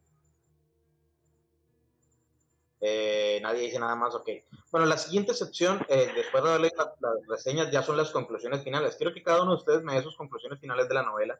[2.80, 4.28] Eh, nadie dice nada más, ok.
[4.72, 8.64] Bueno, la siguiente sección, eh, después de darle la- las reseñas, ya son las conclusiones
[8.64, 8.96] finales.
[8.96, 11.38] Quiero que cada uno de ustedes me dé sus conclusiones finales de la novela.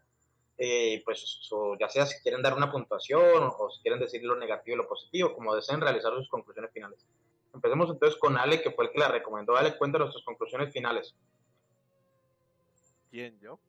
[0.58, 1.40] Eh, pues,
[1.80, 4.78] ya sea si quieren dar una puntuación o, o si quieren decir lo negativo y
[4.78, 7.04] lo positivo, como deseen realizar sus conclusiones finales.
[7.62, 9.56] Empecemos entonces con Ale, que fue el que la recomendó.
[9.56, 11.14] Ale, cuéntanos tus conclusiones finales.
[13.08, 13.60] ¿Quién, yo?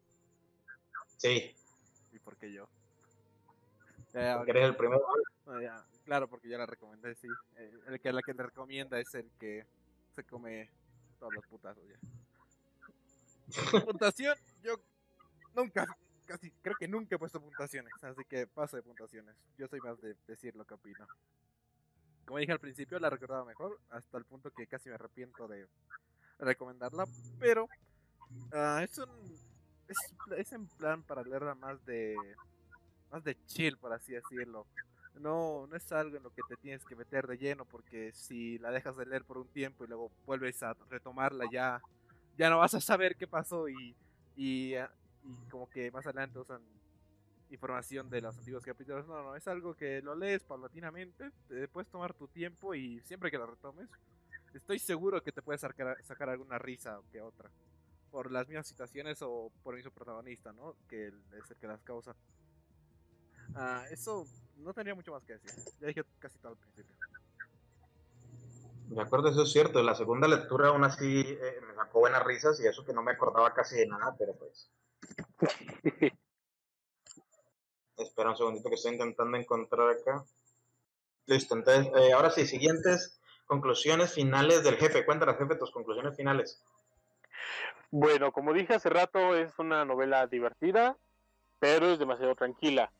[1.17, 1.55] Sí,
[2.11, 2.67] ¿Y por qué yo?
[4.13, 5.03] Eh, porque eres el primero.
[5.61, 7.27] Ya, Claro, porque ya la recomendé, sí.
[7.55, 9.65] Eh, el que la que le recomienda es el que
[10.13, 10.69] se come
[11.19, 11.97] todos los putazos ya.
[13.85, 14.75] Puntuación, yo
[15.55, 15.85] nunca,
[16.25, 19.35] casi, creo que nunca he puesto puntuaciones, así que paso de puntuaciones.
[19.57, 21.07] Yo soy más de decir lo que opino.
[22.26, 25.67] Como dije al principio, la recordaba mejor, hasta el punto que casi me arrepiento de
[26.39, 27.05] recomendarla,
[27.39, 27.67] pero
[28.53, 29.09] ah, es un
[29.88, 29.97] es,
[30.38, 32.15] es en plan para leerla más de
[33.11, 34.65] más de chill, por así decirlo.
[35.19, 38.57] No, no es algo en lo que te tienes que meter de lleno, porque si
[38.57, 41.82] la dejas de leer por un tiempo y luego vuelves a retomarla, ya,
[42.38, 43.95] ya no vas a saber qué pasó y,
[44.36, 44.91] y, ah,
[45.24, 46.61] y como que más adelante usan
[47.54, 49.08] información de los antiguos capítulos.
[49.08, 53.32] No, no, es algo que lo lees paulatinamente, te puedes tomar tu tiempo y siempre
[53.32, 53.89] que lo retomes,
[54.54, 57.49] estoy seguro que te puedes sacar, sacar alguna risa que otra.
[58.12, 60.76] Por las mismas situaciones o por el mismo protagonista, ¿no?
[60.88, 62.16] Que es el que las causa.
[63.56, 64.28] Ah, eso
[64.58, 65.51] no tenía mucho más que decir.
[65.80, 66.95] Ya dije casi todo al principio.
[68.89, 69.82] De acuerdo, eso es cierto.
[69.82, 73.12] La segunda lectura aún así eh, me sacó buenas risas y eso que no me
[73.12, 74.70] acordaba casi de nada, pero pues.
[77.97, 80.23] Espera un segundito que estoy intentando encontrar acá.
[81.25, 85.05] Listo, entonces, eh, ahora sí, siguientes conclusiones finales del jefe.
[85.05, 86.61] Cuéntanos, jefe, tus conclusiones finales.
[87.91, 90.97] Bueno, como dije hace rato, es una novela divertida,
[91.59, 92.91] pero es demasiado tranquila.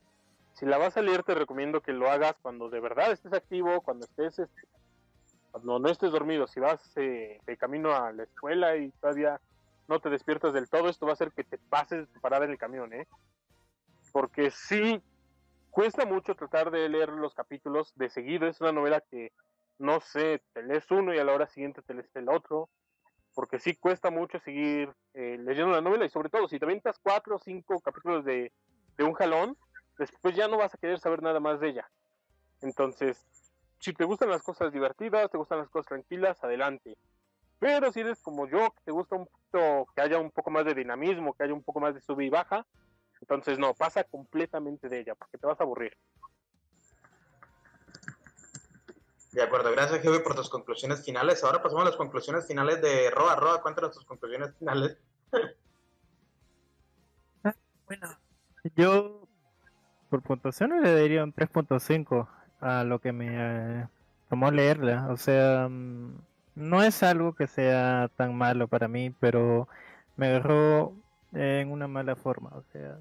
[0.54, 3.82] Si la vas a leer, te recomiendo que lo hagas cuando de verdad estés activo,
[3.82, 4.62] cuando estés, este,
[5.52, 6.46] cuando no estés dormido.
[6.48, 9.42] Si vas eh, de camino a la escuela y todavía
[9.88, 12.52] no te despiertas del todo, esto va a hacer que te pases tu parada en
[12.52, 13.08] el camión, ¿eh?
[14.14, 15.04] Porque sí,
[15.70, 18.48] cuesta mucho tratar de leer los capítulos de seguido.
[18.48, 19.34] Es una novela que,
[19.78, 22.70] no sé, te lees uno y a la hora siguiente te lees el otro
[23.34, 27.00] porque sí cuesta mucho seguir eh, leyendo la novela y sobre todo si te aventas
[27.02, 28.52] cuatro o cinco capítulos de,
[28.98, 29.58] de un jalón,
[29.98, 31.90] después ya no vas a querer saber nada más de ella.
[32.62, 33.26] Entonces,
[33.80, 36.96] si te gustan las cosas divertidas, te gustan las cosas tranquilas, adelante.
[37.60, 40.66] Pero si eres como yo, que te gusta un poquito que haya un poco más
[40.66, 42.66] de dinamismo, que haya un poco más de sube y baja,
[43.24, 45.98] entonces no, pasa completamente de ella, porque te vas a aburrir.
[49.32, 51.42] De acuerdo, gracias, jefe, por tus conclusiones finales.
[51.42, 53.38] Ahora pasamos a las conclusiones finales de Roa.
[53.38, 54.98] Roa, cuéntanos tus conclusiones finales.
[57.86, 58.08] Bueno,
[58.78, 59.28] yo
[60.10, 62.28] por puntuación le daría un 3.5
[62.62, 63.88] a lo que me eh,
[64.30, 65.08] tomó leerla.
[65.10, 66.16] O sea, mm,
[66.56, 69.68] no es algo que sea tan malo para mí, pero
[70.16, 70.94] me agarró
[71.34, 72.52] en una mala forma.
[72.54, 72.98] O sea,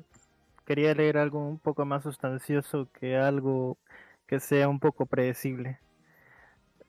[0.72, 3.76] quería leer algo un poco más sustancioso que algo
[4.26, 5.78] que sea un poco predecible.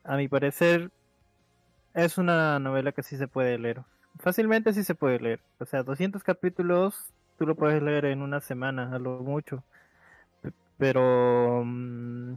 [0.04, 0.90] A mi parecer,
[1.92, 3.82] es una novela que sí se puede leer.
[4.20, 5.40] Fácilmente sí se puede leer.
[5.58, 9.62] O sea, 200 capítulos tú lo puedes leer en una semana, a lo mucho.
[10.78, 12.36] Pero mm,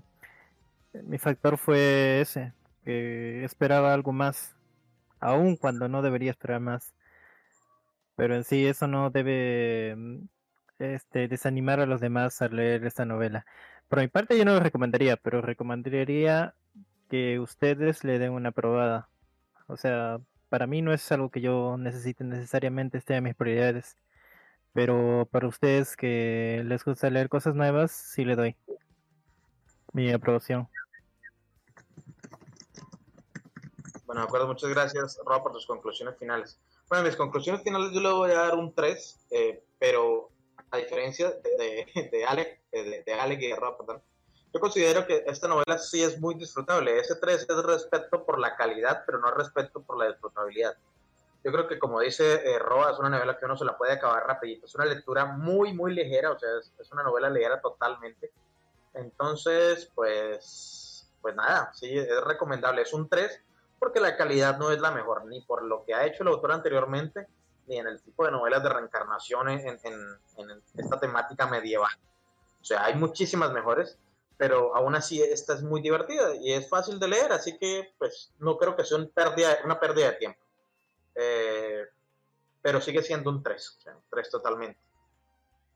[1.06, 2.52] mi factor fue ese,
[2.84, 4.54] que esperaba algo más,
[5.22, 6.94] aun cuando no debería esperar más.
[8.18, 10.26] Pero en sí eso no debe mm,
[10.80, 13.46] este, desanimar a los demás a leer esta novela.
[13.88, 16.54] Por mi parte yo no lo recomendaría, pero recomendaría
[17.10, 19.10] que ustedes le den una probada.
[19.68, 20.20] O sea,
[20.50, 23.98] para mí no es algo que yo necesite necesariamente, esté en mis prioridades.
[24.74, 28.56] Pero para ustedes que les gusta leer cosas nuevas, sí le doy
[29.94, 30.68] mi aprobación.
[34.06, 36.60] Bueno, de acuerdo, muchas gracias, Rob, por tus conclusiones finales.
[36.90, 40.30] Bueno, mis conclusiones finales yo le voy a dar un 3, eh, pero
[40.72, 42.12] a diferencia de, de,
[42.72, 44.02] de, de Alec y de Rob, perdón,
[44.54, 47.00] yo considero que esta novela sí es muy disfrutable.
[47.00, 50.76] Ese 3 es respeto por la calidad, pero no respeto por la disfrutabilidad.
[51.44, 53.94] Yo creo que como dice eh, Roa, es una novela que uno se la puede
[53.94, 54.66] acabar rapidito.
[54.66, 58.32] Es una lectura muy, muy ligera, o sea, es, una novela ligera totalmente.
[58.94, 62.82] Entonces, pues, pues nada, sí, es recomendable.
[62.82, 63.42] Es un 3
[63.80, 66.52] porque la calidad no es la mejor, ni por lo que ha hecho el autor
[66.52, 67.28] anteriormente,
[67.68, 71.92] ni en el tipo de novelas de reencarnación en, en esta temática medieval.
[72.62, 73.98] O sea, hay muchísimas mejores,
[74.38, 78.34] pero aún así esta es muy divertida y es fácil de leer, así que pues
[78.40, 80.40] no creo que sea una pérdida, una pérdida de tiempo.
[81.16, 81.86] Eh,
[82.62, 84.80] pero sigue siendo un 3, o sea, un 3 totalmente.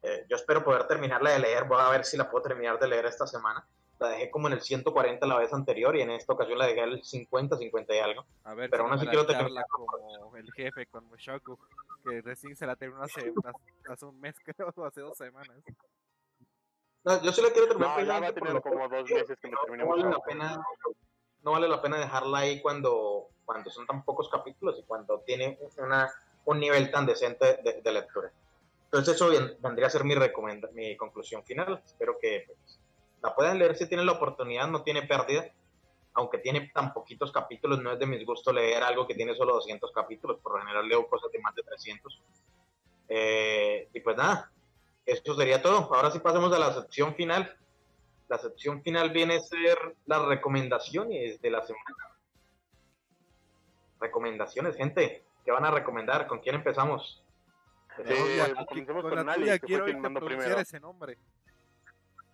[0.04, 2.88] Eh, yo espero poder terminarla de leer, voy a ver si la puedo terminar de
[2.88, 3.66] leer esta semana.
[4.02, 6.82] La dejé como en el 140 la vez anterior y en esta ocasión la dejé
[6.82, 8.26] al 50, 50 y algo.
[8.44, 11.60] A ver, pero aún así quiero terminarla como el jefe con Mushoku,
[12.04, 13.22] que recién se la terminó hace,
[13.88, 15.56] hace un mes, creo, o hace dos semanas.
[17.04, 18.00] No, yo sí la quiero terminar.
[18.00, 19.84] No, ya va a tener como dos meses que me terminé.
[19.84, 20.64] No vale la pena,
[21.44, 25.60] no vale la pena dejarla ahí cuando, cuando son tan pocos capítulos y cuando tiene
[25.78, 26.12] una,
[26.46, 28.32] un nivel tan decente de, lectura.
[28.86, 29.30] Entonces eso
[29.60, 31.84] vendría a ser mi, recomenda, mi conclusión final.
[31.86, 32.80] Espero que pues,
[33.22, 35.46] la puedan leer si tienen la oportunidad, no tiene pérdida.
[36.14, 39.54] Aunque tiene tan poquitos capítulos, no es de mis gustos leer algo que tiene solo
[39.54, 40.40] 200 capítulos.
[40.40, 42.22] Por lo general leo cosas de más de 300.
[43.08, 44.52] Eh, y pues nada,
[45.06, 45.94] eso sería todo.
[45.94, 47.56] Ahora sí pasemos a la sección final.
[48.28, 51.96] La sección final viene a ser las recomendaciones de la semana.
[54.00, 55.24] Recomendaciones, gente.
[55.46, 56.28] ¿Qué van a recomendar?
[56.28, 57.24] ¿Con quién empezamos?
[57.98, 60.60] empecemos con, Ale, quiero primero.
[60.60, 61.18] ese nombre.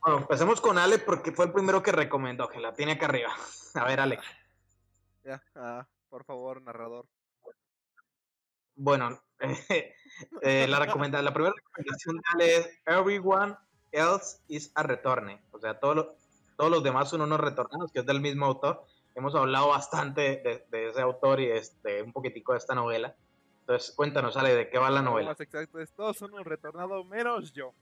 [0.07, 3.29] Bueno, empecemos con Ale porque fue el primero que recomendó, que la tiene acá arriba.
[3.73, 4.17] A ver, Ale.
[5.25, 7.05] Ya, ah, por favor, narrador.
[8.77, 9.21] Bueno,
[10.41, 13.57] eh, la, recomenda la primera recomendación es Everyone
[13.91, 15.41] Else is a Retorne.
[15.51, 16.15] O sea, todos
[16.57, 18.85] los demás son unos retornados, que es del mismo autor.
[19.13, 23.13] Hemos hablado bastante de, ese autor y este, un poquitico de esta novela.
[23.59, 25.31] Entonces, cuéntanos, Ale, ¿de qué va la novela?
[25.31, 27.73] Más exacto es, todos son unos retornados menos yo.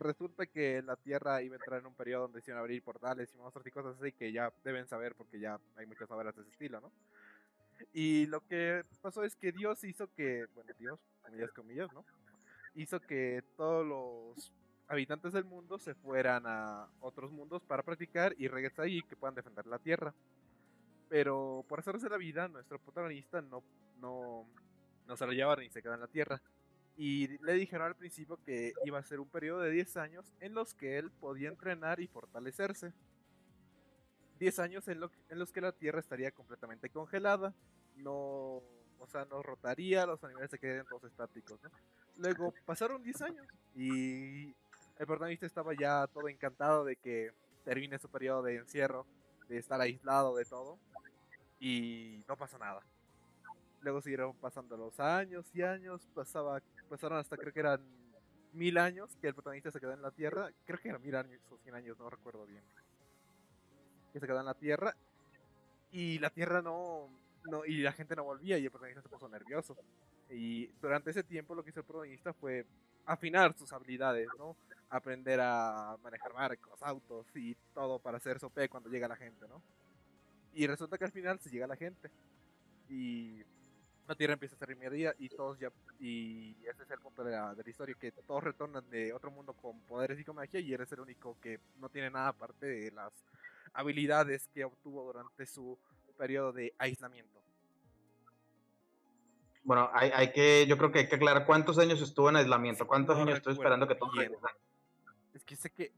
[0.00, 2.82] Resulta que la Tierra iba a entrar en un periodo donde se iban a abrir
[2.82, 6.34] portales y monstruos y cosas así que ya deben saber porque ya hay muchas novelas
[6.34, 6.90] de ese estilo, ¿no?
[7.92, 12.06] Y lo que pasó es que Dios hizo que, bueno, Dios, comillas, comillas, ¿no?
[12.74, 14.50] Hizo que todos los
[14.88, 19.34] habitantes del mundo se fueran a otros mundos para practicar y regresar y que puedan
[19.34, 20.14] defender la Tierra.
[21.10, 23.62] Pero por hacerse la vida, nuestro protagonista no,
[23.98, 24.46] no,
[25.06, 26.40] no se lo llevaron y se quedó en la Tierra.
[26.96, 30.54] Y le dijeron al principio que iba a ser un periodo de 10 años en
[30.54, 32.92] los que él podía entrenar y fortalecerse.
[34.38, 37.54] 10 años en, los que la Tierra estaría completamente congelada,
[37.96, 38.62] no,
[38.98, 41.70] o sea, no rotaría, los animales se quedarían todos estáticos, ¿no?
[42.16, 44.48] Luego pasaron 10 años y
[44.98, 47.32] el protagonista estaba ya todo encantado de que
[47.64, 49.06] termine su periodo de encierro,
[49.48, 50.78] de estar aislado de todo,
[51.60, 52.82] y no pasa nada.
[53.82, 57.80] Luego siguieron pasando los años y años, pasaba, pasaron hasta creo que eran
[58.52, 61.40] mil años que el protagonista se quedó en la Tierra, creo que eran mil años
[61.50, 62.62] o cien años, no recuerdo bien
[64.12, 64.94] que se quedó en la Tierra
[65.92, 67.08] y la Tierra no,
[67.44, 69.76] no y la gente no volvía y el protagonista se puso nervioso.
[70.28, 72.66] Y durante ese tiempo lo que hizo el protagonista fue
[73.06, 74.56] afinar sus habilidades, ¿no?
[74.88, 79.62] Aprender a manejar barcos, autos y todo para hacer sope cuando llega la gente, ¿no?
[80.52, 82.10] Y resulta que al final se llega la gente
[82.88, 83.42] y
[84.10, 87.30] la Tierra empieza a ser inmediata y todos ya y ese es el punto de
[87.30, 90.58] la, de la, historia que todos retornan de otro mundo con poderes y con magia
[90.58, 93.12] y eres el único que no tiene nada aparte de las
[93.72, 95.78] habilidades que obtuvo durante su
[96.18, 97.40] periodo de aislamiento.
[99.62, 102.88] Bueno, hay, hay, que, yo creo que hay que aclarar cuántos años estuvo en aislamiento,
[102.88, 104.10] cuántos años estoy esperando que todo
[105.34, 105.92] Es que sé que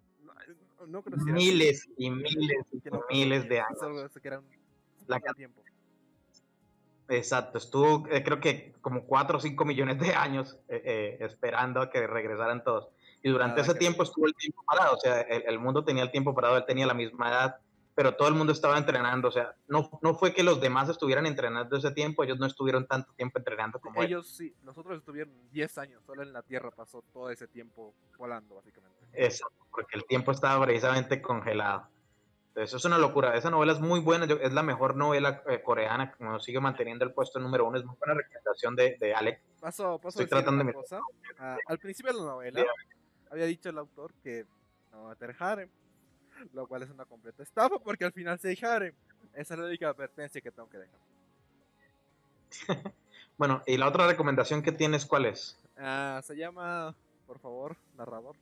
[1.25, 3.81] miles y miles y miles de años.
[5.07, 5.63] la tiempo.
[7.17, 11.81] Exacto, estuvo eh, creo que como 4 o 5 millones de años eh, eh, esperando
[11.81, 12.89] a que regresaran todos.
[13.23, 16.03] Y durante Nada ese tiempo estuvo el tiempo parado, o sea, el, el mundo tenía
[16.03, 17.57] el tiempo parado, él tenía la misma edad,
[17.95, 21.27] pero todo el mundo estaba entrenando, o sea, no, no fue que los demás estuvieran
[21.27, 24.09] entrenando ese tiempo, ellos no estuvieron tanto tiempo entrenando como él.
[24.09, 28.55] Ellos sí, nosotros estuvieron 10 años, solo en la Tierra pasó todo ese tiempo volando,
[28.55, 28.99] básicamente.
[29.13, 31.87] Exacto, porque el tiempo estaba precisamente congelado.
[32.55, 33.35] Entonces, es una locura.
[33.35, 37.13] Esa novela es muy buena, es la mejor novela eh, coreana, como sigue manteniendo el
[37.13, 39.41] puesto número uno, es muy buena recomendación de, de Alex.
[39.59, 41.01] Paso, paso Estoy tratando de cosa.
[41.39, 42.63] Ah, al principio de la novela
[43.31, 44.45] había dicho el autor que
[44.93, 45.71] no va a tener harem,
[46.53, 48.95] lo cual es una completa estafa porque al final sí hay harem.
[49.33, 51.01] Esa es la única advertencia que tengo que dejar.
[53.39, 55.59] Bueno, y la otra recomendación que tienes, ¿cuál es?
[55.77, 56.95] Ah, se llama,
[57.27, 58.37] por favor, narrador.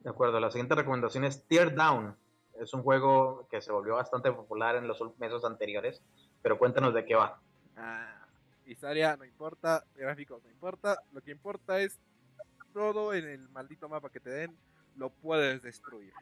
[0.00, 2.16] De acuerdo, la siguiente recomendación es Tear Down.
[2.60, 6.02] Es un juego que se volvió bastante popular en los meses anteriores,
[6.42, 7.40] pero cuéntanos de qué va.
[7.76, 8.26] Ah,
[8.64, 12.00] historia no importa, gráficos no importa, lo que importa es
[12.72, 14.60] todo en el maldito mapa que te den,
[14.94, 16.14] lo puedes destruir.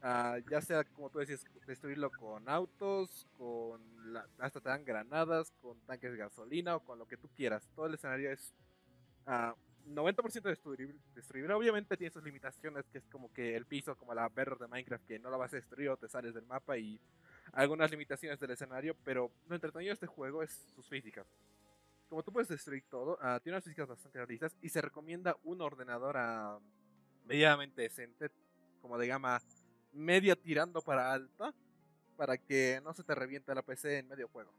[0.00, 5.50] Ah, ya sea, como tú decías, destruirlo con autos, con la- hasta te dan granadas,
[5.60, 7.68] con tanques de gasolina o con lo que tú quieras.
[7.74, 8.54] Todo el escenario es
[9.26, 9.56] ah,
[9.86, 11.54] 90% destruible, destruible.
[11.54, 15.06] Obviamente tiene sus limitaciones, que es como que el piso, como la berra de Minecraft,
[15.06, 17.00] que no la vas a destruir o te sales del mapa y
[17.52, 21.26] algunas limitaciones del escenario, pero lo entretenido de este juego es sus físicas.
[22.08, 25.60] Como tú puedes destruir todo, ah, tiene unas físicas bastante realistas y se recomienda un
[25.60, 26.58] ordenador ah,
[27.24, 28.30] medianamente decente,
[28.80, 29.40] como de gama
[29.92, 31.52] media tirando para alta,
[32.16, 34.52] para que no se te reviente la PC en medio juego.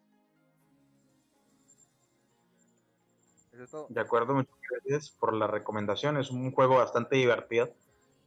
[3.57, 3.87] Eso es todo.
[3.89, 6.17] De acuerdo, muchas gracias por la recomendación.
[6.17, 7.73] Es un juego bastante divertido.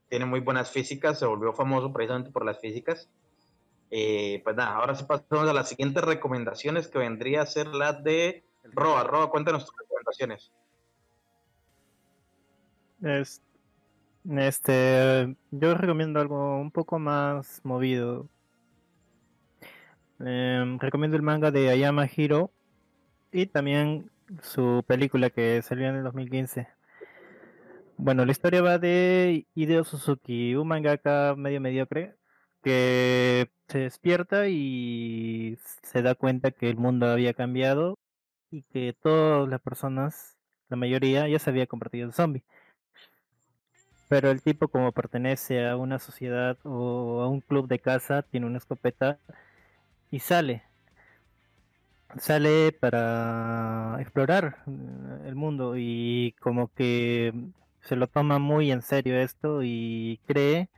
[0.09, 3.09] Tiene muy buenas físicas, se volvió famoso precisamente por las físicas.
[3.93, 7.93] Eh, pues nada, ahora sí pasamos a las siguientes recomendaciones que vendría a ser la
[7.93, 9.05] de El Roa.
[9.05, 10.51] Roa, cuéntanos tus recomendaciones.
[13.03, 13.41] Es-
[14.29, 18.29] este, yo recomiendo algo un poco más movido.
[20.19, 22.51] Em, recomiendo el manga de Ayama Hiro
[23.31, 24.11] y también
[24.43, 26.69] su película que salió en el 2015.
[27.97, 32.17] Bueno, la historia va de Hideo Suzuki, un mangaka medio mediocre
[32.63, 37.99] que se despierta y se da cuenta que el mundo había cambiado
[38.51, 40.37] y que todas las personas,
[40.69, 42.45] la mayoría, ya se había convertido en zombie.
[44.09, 48.47] Pero el tipo, como pertenece a una sociedad o a un club de caza, tiene
[48.47, 49.19] una escopeta
[50.11, 50.70] y sale.
[52.19, 57.33] Sale para explorar eh, el mundo y como que
[57.83, 60.69] se lo toma muy en serio esto y cree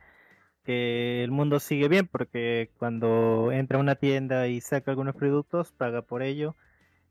[0.65, 5.71] que el mundo sigue bien porque cuando entra a una tienda y saca algunos productos,
[5.73, 6.55] paga por ello.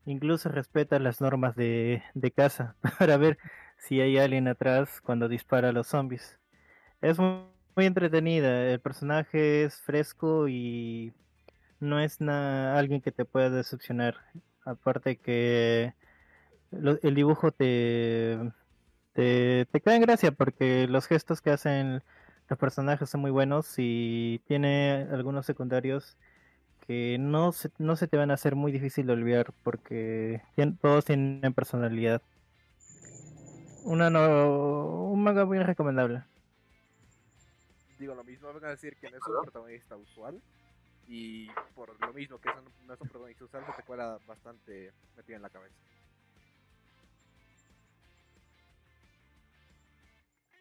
[0.07, 3.39] Incluso respeta las normas de, de caza para ver
[3.79, 6.41] si hay alguien atrás cuando dispara a los zombies.
[7.03, 11.13] Es muy entretenida, el personaje es fresco y
[11.83, 14.17] no es alguien que te pueda decepcionar.
[14.65, 15.95] Aparte que
[16.71, 18.39] el dibujo te,
[19.13, 22.03] te, cae en gracia porque los gestos que hacen
[22.49, 26.17] los personajes son muy buenos y tiene algunos secundarios
[26.87, 30.43] que no se, no se te van a hacer muy difícil de olvidar porque
[30.81, 32.23] todos tienen personalidad.
[33.85, 36.23] Una no, un manga muy recomendable.
[37.99, 40.41] Digo lo mismo, vengo a decir que no es un protagonista usual.
[41.09, 44.19] Y por lo mismo que es un- no es un protagonista usual, se te cuela
[44.27, 45.75] bastante metido en la cabeza.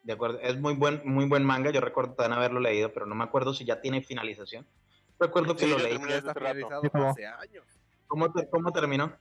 [0.03, 1.69] De acuerdo, es muy buen, muy buen manga.
[1.71, 4.65] Yo recuerdo también haberlo leído, pero no me acuerdo si ya tiene finalización.
[5.19, 5.97] Recuerdo que Sí, lo leí.
[5.99, 6.81] Ya está hace finalizado
[7.39, 7.63] años.
[8.07, 9.15] ¿Cómo, te- cómo terminó?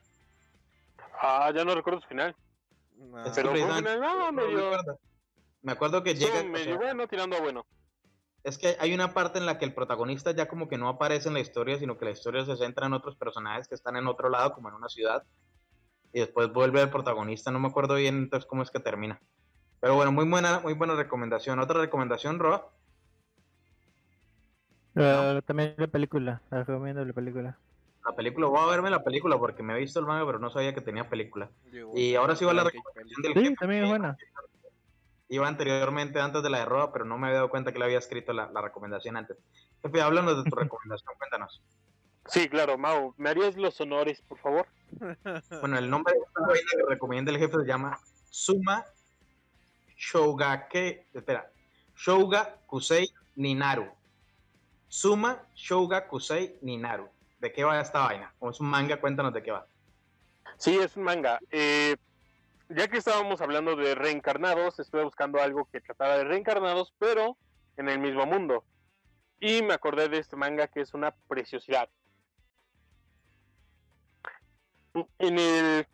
[1.21, 2.35] Ah, ya no recuerdo su final.
[3.15, 5.01] Ah, que Pero fue final, no, no me acuerdo.
[5.63, 6.41] Me acuerdo que llega.
[6.41, 7.67] o medio sea, bueno, tirando a bueno.
[8.43, 11.29] Es que hay una parte en la que el protagonista ya como que no aparece
[11.29, 14.07] en la historia, sino que la historia se centra en otros personajes que están en
[14.07, 15.25] otro lado, como en una ciudad.
[16.13, 19.21] Y después vuelve el protagonista, no me acuerdo bien entonces cómo es que termina.
[19.81, 21.59] Pero bueno, muy buena, muy buena recomendación.
[21.59, 22.69] Otra recomendación, Roa.
[24.97, 27.59] Ah, también la película, la recomiendo la película.
[28.05, 30.51] La película, voy a verme la película porque me he visto el manga, pero no
[30.51, 31.51] sabía que tenía película.
[31.95, 33.57] Y ahora sí va la recomendación del Sí, jefe.
[33.57, 34.17] también es buena.
[35.31, 37.85] Iba anteriormente antes de la de Roa, pero no me había dado cuenta que le
[37.85, 39.39] había escrito la, la recomendación antes.
[39.81, 41.63] Jefe, háblanos de tu recomendación, cuéntanos.
[42.27, 44.67] Sí, claro, Mau, ¿me harías los honores, por favor?
[45.61, 48.85] Bueno, el nombre de esta vaina que recomienda el jefe se llama Suma
[49.97, 51.49] Shougake, espera,
[51.97, 53.89] Shouga Kusei Ninaru.
[54.89, 57.09] Suma Shouga Kusei Ninaru.
[57.39, 58.35] ¿De qué va esta vaina?
[58.39, 59.65] Como es un manga, cuéntanos de qué va.
[60.57, 61.39] Sí, es un manga.
[61.51, 61.97] Eh,
[62.71, 67.37] ya que estábamos hablando de reencarnados, estuve buscando algo que tratara de reencarnados, pero
[67.77, 68.65] en el mismo mundo.
[69.41, 71.89] Y me acordé de este manga que es una preciosidad.
[75.19, 75.87] En el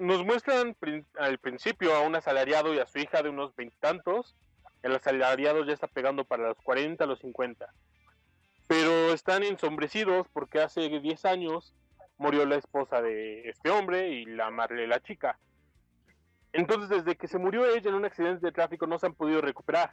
[0.00, 0.74] nos muestran
[1.18, 4.34] al principio a un asalariado y a su hija de unos veintitantos.
[4.82, 7.70] El asalariado ya está pegando para los 40, los 50.
[8.66, 11.74] Pero están ensombrecidos porque hace 10 años
[12.16, 15.38] murió la esposa de este hombre y la madre de la chica.
[16.52, 19.40] Entonces, desde que se murió ella en un accidente de tráfico, no se han podido
[19.40, 19.92] recuperar.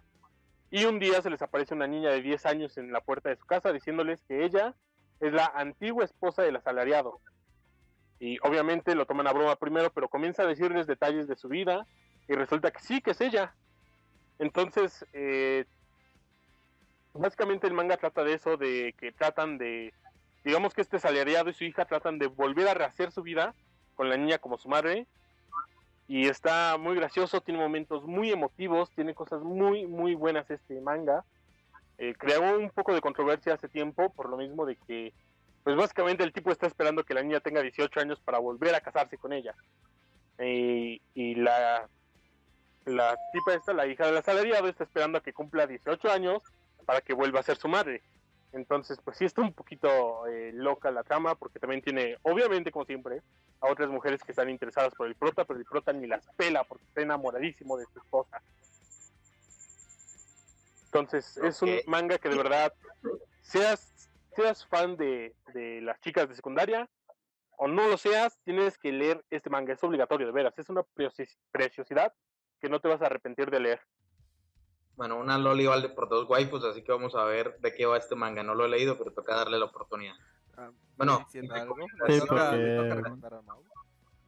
[0.69, 3.37] Y un día se les aparece una niña de 10 años en la puerta de
[3.37, 4.75] su casa diciéndoles que ella
[5.19, 7.21] es la antigua esposa del asalariado
[8.19, 11.85] y obviamente lo toman a broma primero, pero comienza a decirles detalles de su vida
[12.27, 13.53] y resulta que sí, que es ella.
[14.39, 15.65] Entonces, eh,
[17.13, 19.93] básicamente el manga trata de eso, de que tratan de,
[20.43, 23.53] digamos que este salariado y su hija tratan de volver a rehacer su vida
[23.95, 25.07] con la niña como su madre.
[26.07, 31.25] Y está muy gracioso, tiene momentos muy emotivos, tiene cosas muy, muy buenas este manga.
[31.97, 35.13] Eh, creó un poco de controversia hace tiempo por lo mismo de que
[35.63, 38.79] pues básicamente el tipo está esperando que la niña tenga 18 años para volver a
[38.79, 39.53] casarse con ella.
[40.39, 41.89] y la,
[42.85, 46.41] la tipa esta, la hija del asalariado, está esperando a que cumpla 18 años
[46.85, 48.01] para que vuelva a ser su madre.
[48.57, 52.85] Entonces, pues sí está un poquito eh, loca la trama, porque también tiene, obviamente, como
[52.85, 53.21] siempre,
[53.61, 56.63] a otras mujeres que están interesadas por el prota, pero el prota ni las pela
[56.63, 58.41] porque está enamoradísimo de su esposa.
[60.85, 62.73] Entonces, es un manga que de verdad,
[63.41, 63.97] seas
[64.37, 65.33] seas fan de,
[65.81, 66.87] las chicas de secundaria
[67.57, 69.73] o no lo seas, tienes que leer este manga.
[69.73, 70.57] Es obligatorio, de veras.
[70.59, 70.83] Es una
[71.51, 72.13] preciosidad
[72.61, 73.81] que no te vas a arrepentir de leer.
[74.97, 77.97] Bueno, una Loli vale por dos waifus, así que vamos a ver de qué va
[77.97, 78.41] este manga.
[78.41, 80.15] No lo he leído, pero toca darle la oportunidad.
[80.57, 81.25] Ah, bueno,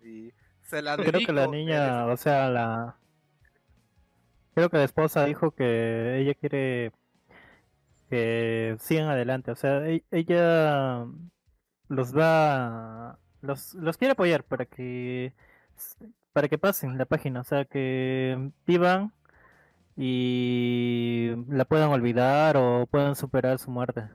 [0.01, 2.95] y se la creo que la niña, o sea, la
[4.53, 6.91] creo que la esposa dijo que ella quiere
[8.11, 9.49] que sigan adelante.
[9.49, 11.07] O sea, e-, ella
[11.87, 15.33] los va, los, los quiere apoyar para que
[16.31, 19.13] para que pasen la página, o sea, que vivan
[20.01, 24.07] y la puedan olvidar o puedan superar su muerte.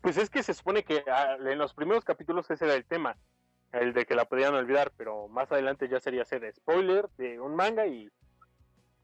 [0.00, 3.18] Pues es que se supone que ah, en los primeros capítulos ese era el tema,
[3.72, 7.54] el de que la podían olvidar, pero más adelante ya sería hacer spoiler de un
[7.54, 8.10] manga y,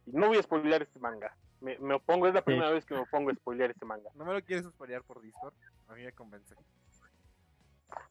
[0.06, 1.36] y no voy a spoiler este manga.
[1.60, 4.08] Me, me, opongo, es la primera vez que me opongo a spoilear este manga.
[4.14, 5.52] ¿No me lo quieres spoilear por Discord?
[5.88, 6.54] A mí me convence.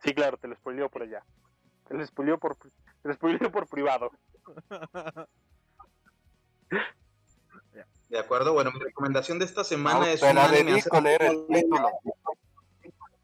[0.03, 1.23] Sí, claro, te lo spoileo por allá.
[1.87, 4.11] Te lo spoileo por, te lo por privado.
[8.09, 11.89] De acuerdo, bueno, mi recomendación de esta semana no, es un anime leer el título.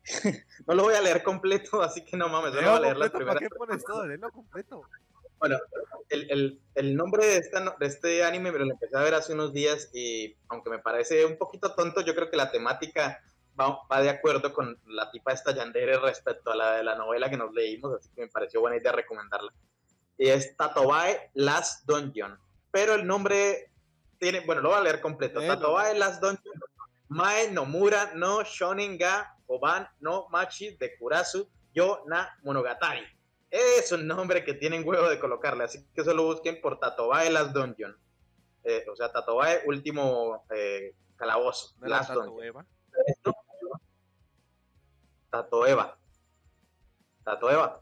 [0.67, 3.09] no lo voy a leer completo, así que no mames, solo voy a leer la
[3.09, 3.33] primera.
[3.33, 4.05] ¿Para qué pones todo?
[4.05, 4.83] Léelo completo.
[5.39, 5.57] Bueno,
[6.09, 9.33] el, el, el nombre de, esta, de este anime me lo empecé a ver hace
[9.33, 13.23] unos días y aunque me parece un poquito tonto, yo creo que la temática
[13.59, 17.29] va, va de acuerdo con la tipa esta Yandere respecto a la de la novela
[17.29, 19.51] que nos leímos, así que me pareció buena idea recomendarla.
[20.17, 22.37] Y es Tatobae Last Dungeon.
[22.75, 23.71] Pero el nombre
[24.17, 25.39] tiene, bueno, lo voy a leer completo.
[25.39, 26.59] Tatobae Last Dungeon.
[27.07, 33.05] Mae Nomura no Shonen ga Oban no Machi de Kurasu Yo na Monogatari
[33.49, 37.51] es un nombre que tienen huevo de colocarle, así que solo busquen por Tatobae Last
[37.51, 37.95] Dungeon.
[38.65, 41.73] Eh, o sea, Tatobae, último eh, calabozo.
[41.79, 42.67] Last Dungeon.
[45.29, 45.97] Tatoeva.
[47.23, 47.81] Tatoeva.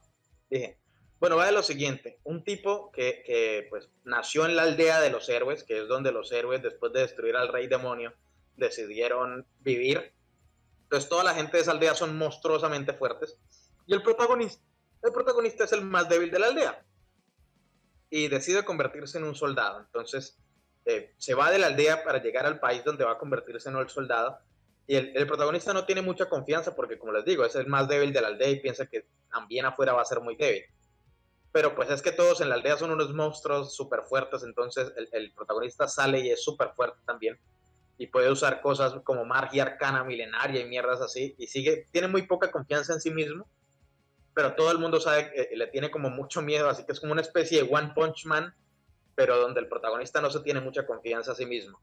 [0.50, 0.83] Dije.
[1.24, 2.20] Bueno, va de lo siguiente.
[2.26, 6.30] Un tipo que, pues, nació en la aldea de los héroes, que es donde los
[6.34, 8.14] héroes, después de destruir al rey demonio,
[8.58, 10.12] decidieron vivir.
[10.82, 13.38] Entonces, toda la gente de esa aldea son monstruosamente fuertes.
[13.88, 14.62] Y el protagonista
[15.02, 16.84] el es el más débil de la aldea
[18.10, 19.80] y decide convertirse en un soldado.
[19.80, 20.38] Entonces
[20.84, 23.78] eh, se va de la aldea para llegar al país donde va a convertirse en
[23.78, 24.40] el soldado.
[24.88, 28.12] Y el, protagonista no tiene mucha confianza porque, como les digo, es el más débil
[28.12, 30.66] de la aldea y piensa que también afuera va a ser muy débil.
[31.54, 35.32] Pero pues es que todos en la aldea son unos monstruos súper fuertes, entonces el,
[35.32, 37.40] protagonista sale y es súper fuerte también.
[37.98, 41.36] Y puede usar cosas como magia arcana milenaria y mierdas así.
[41.38, 43.48] Y sigue, tiene muy poca confianza en sí mismo
[44.34, 47.12] pero todo el mundo sabe que le tiene como mucho miedo, así que es como
[47.12, 48.54] una especie de One Punch Man,
[49.16, 51.80] pero donde el protagonista no se tiene mucha confianza a sí mismo.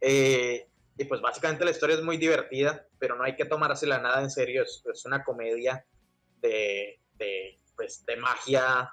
[0.00, 4.22] Eh, y pues básicamente la historia es muy divertida, pero no hay que tomársela nada
[4.22, 5.84] en serio, es, una comedia
[6.40, 7.00] de,
[7.76, 8.90] pues, de magia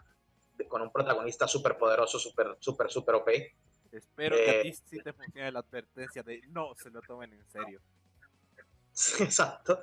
[0.67, 3.29] con un protagonista súper poderoso, súper, súper, súper OP.
[3.91, 7.45] Espero que a ti sí te funcione la advertencia de no se lo tomen en
[7.49, 7.81] serio.
[8.93, 9.79] Sí, exacto.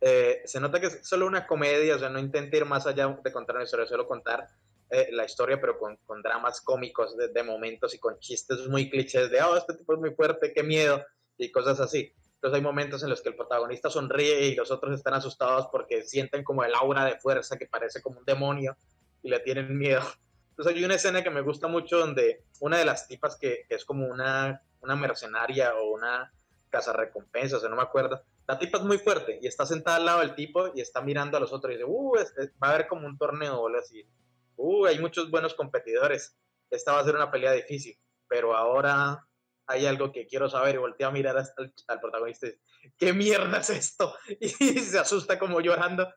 [0.00, 3.06] Eh, se nota que es solo una comedia, o sea, no intenta ir más allá
[3.22, 4.48] de contar una historia, solo contar
[4.90, 8.90] eh, la historia, pero con, con dramas cómicos de, de momentos y con chistes muy
[8.90, 11.00] clichés de, oh, este tipo es muy fuerte, qué miedo,
[11.36, 12.12] y cosas así.
[12.38, 16.04] Entonces hay momentos en los que el protagonista sonríe y los otros están asustados porque
[16.04, 18.76] sienten como el aura de fuerza que parece como un demonio
[19.22, 20.04] y le tienen miedo.
[20.50, 23.74] Entonces hay una escena que me gusta mucho donde una de las tipas que, que
[23.74, 26.32] es como una, una mercenaria o una
[26.70, 28.22] cazarrecompensas, o sea, no me acuerdo.
[28.46, 31.36] La tipa es muy fuerte y está sentada al lado del tipo y está mirando
[31.36, 33.80] a los otros y dice, uh, este, va a haber como un torneo o algo
[33.80, 34.08] así.
[34.56, 36.36] Uh, hay muchos buenos competidores.
[36.70, 37.98] Esta va a ser una pelea difícil,
[38.28, 39.26] pero ahora
[39.68, 42.62] hay algo que quiero saber y voltea a mirar al, protagonista y dice,
[42.96, 44.14] ¿qué mierda es esto?
[44.40, 46.12] Y se asusta como llorando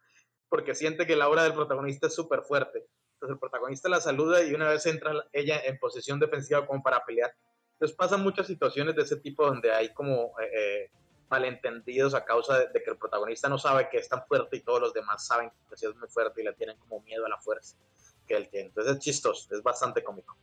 [0.47, 2.87] porque siente que la obra del protagonista es súper fuerte.
[3.13, 7.05] Entonces el protagonista la saluda y una vez entra ella en posición defensiva como para
[7.05, 7.33] pelear.
[7.73, 10.91] Entonces pasan muchas situaciones de ese tipo donde hay como eh, eh,
[11.29, 14.79] malentendidos a causa de, que el protagonista no sabe que es tan fuerte y todos
[14.79, 17.75] los demás saben que es muy fuerte y le tienen como miedo a la fuerza
[18.25, 18.67] que él tiene.
[18.67, 20.37] Entonces es chistoso, es bastante cómico.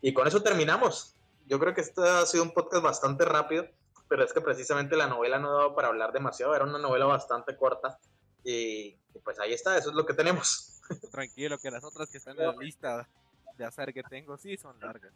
[0.00, 3.66] Y con eso terminamos yo creo que este ha sido un podcast bastante rápido,
[4.08, 7.56] pero es que precisamente la novela no daba para hablar demasiado, era una novela bastante
[7.56, 7.98] corta
[8.44, 10.80] y, y pues ahí está, eso es lo que tenemos.
[11.12, 13.08] Tranquilo, que las otras que están en la lista
[13.56, 15.12] de hacer que tengo sí son largas.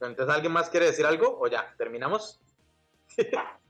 [0.00, 1.74] Entonces, ¿alguien más quiere decir algo o ya?
[1.76, 2.40] ¿Terminamos?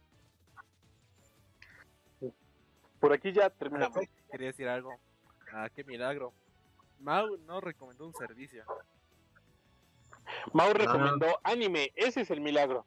[3.00, 3.98] Por aquí ya terminamos.
[4.30, 4.96] Quería decir algo.
[5.52, 6.32] Ah, qué milagro.
[7.00, 8.64] Mau no recomendó un servicio.
[10.52, 11.40] Mau recomendó no.
[11.42, 12.86] anime, ese es el milagro.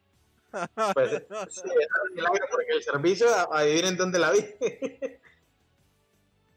[0.93, 1.09] Pues
[1.49, 4.41] sí, es el milagro porque el servicio, adivinen dónde la vi.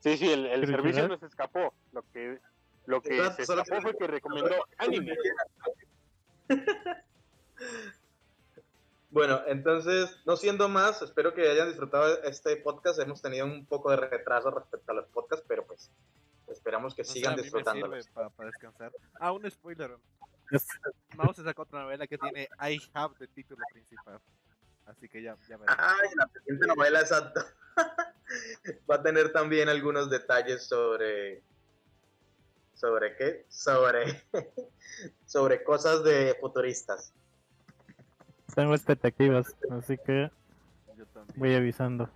[0.00, 1.72] sí, sí, el, el servicio no se escapó.
[1.92, 2.38] Lo que,
[2.84, 5.16] lo que se escapó fue que recomendó anime.
[9.10, 12.98] Bueno, entonces, no siendo más, espero que hayan disfrutado este podcast.
[12.98, 15.90] Hemos tenido un poco de retraso respecto a los podcasts, pero pues
[16.48, 18.04] esperamos que No sé, sigan a mí me disfrutándolos.
[18.04, 18.92] sirve para, para descansar.
[19.20, 19.96] Ah, un spoiler.
[21.16, 24.20] Mau se sacó otra novela que tiene I Have de título principal.
[24.86, 25.76] Así que ya, ya veremos.
[25.78, 27.40] Ay, la siguiente novela, exacto.
[28.90, 31.42] Va a tener también algunos detalles sobre.
[32.74, 33.44] ¿Sobre qué?
[33.48, 34.22] Sobre.
[35.26, 37.12] sobre cosas de futuristas.
[38.54, 40.30] Tengo expectativas, así que
[40.96, 41.38] Yo también.
[41.38, 42.08] voy avisando.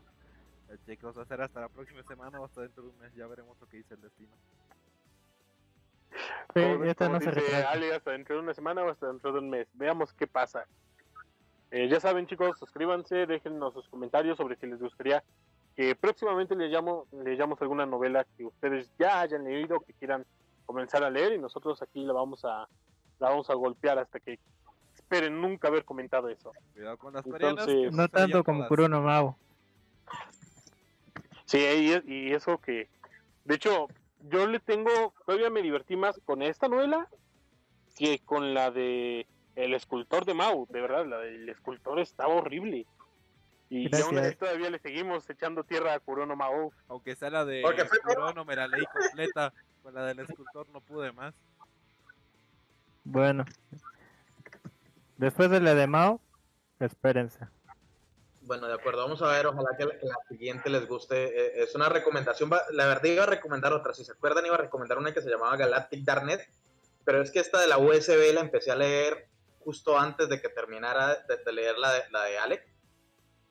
[0.70, 3.12] Eh, Chicos, va a ser hasta la próxima semana o hasta dentro de un mes.
[3.14, 4.30] Ya veremos lo que dice el destino.
[6.54, 7.64] Sí, Como- esta como no se dice.
[7.64, 9.68] Ale, hasta dentro de una semana o hasta dentro de un mes.
[9.74, 10.66] Veamos qué pasa.
[11.70, 15.22] Eh, ya saben, chicos, suscríbanse, déjennos sus comentarios sobre si les gustaría
[15.76, 20.26] que próximamente leyamos, leyamos alguna novela que ustedes ya hayan leído, que quieran
[20.66, 22.68] comenzar a leer y nosotros aquí la vamos a
[23.20, 24.38] la vamos a golpear hasta que
[24.94, 26.52] esperen nunca haber comentado eso.
[26.72, 27.94] Cuidado con las Entonces, coreanas.
[27.94, 28.66] No se tanto como.
[28.66, 29.36] Kurono Mao.
[31.50, 32.88] Sí, y, y eso que,
[33.44, 33.88] de hecho,
[34.20, 37.08] yo le tengo, todavía me divertí más con esta novela
[37.96, 42.86] que con la de El escultor de Mau, de verdad, la del escultor estaba horrible.
[43.68, 46.72] Y, aún así todavía le seguimos echando tierra a Kurono Mao.
[46.86, 49.52] Aunque sea la de Porque Kurono, me la leí completa.
[49.82, 51.34] Con la del escultor no pude más.
[53.02, 53.44] Bueno.
[55.16, 56.20] Después de la de Mao,
[56.78, 57.40] espérense.
[58.50, 61.22] Bueno, de acuerdo, vamos a ver, ojalá que la, siguiente les guste.
[61.22, 64.58] Eh, es una recomendación, la verdad iba a recomendar otra, si se acuerdan iba a
[64.58, 66.50] recomendar una que se llamaba Galactic Darknet,
[67.04, 69.28] pero es que esta de la USB la empecé a leer
[69.60, 72.66] justo antes de que terminara de, leer la de, la Alec,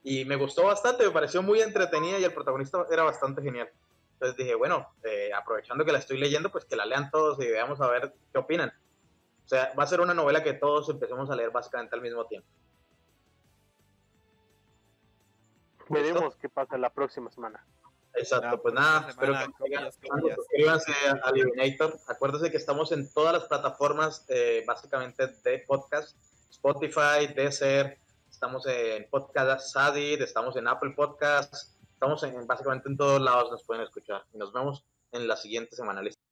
[0.03, 3.69] y me gustó bastante, me pareció muy entretenida y el protagonista era bastante genial.
[4.15, 7.47] Entonces dije, bueno, eh, aprovechando que la estoy leyendo, pues que la lean todos y
[7.47, 8.73] veamos a ver qué opinan.
[9.45, 12.25] O sea, va a ser una novela que todos empecemos a leer básicamente al mismo
[12.25, 12.49] tiempo.
[15.89, 17.65] Veremos qué pasa la próxima semana.
[18.13, 20.35] Exacto, La pues nada, espero que sigan comillas, comillas.
[20.35, 20.93] suscríbanse
[21.23, 21.99] a Libinator.
[22.07, 26.17] Acuérdense que estamos en todas las plataformas, eh, básicamente de podcast,
[26.49, 27.97] Spotify, Deezer,
[28.29, 33.63] estamos en Podcast Addict, estamos en Apple Podcasts, estamos en, básicamente en todos lados nos
[33.63, 34.23] pueden escuchar.
[34.33, 36.01] Y nos vemos en la siguiente semana.
[36.01, 36.28] ¿listo?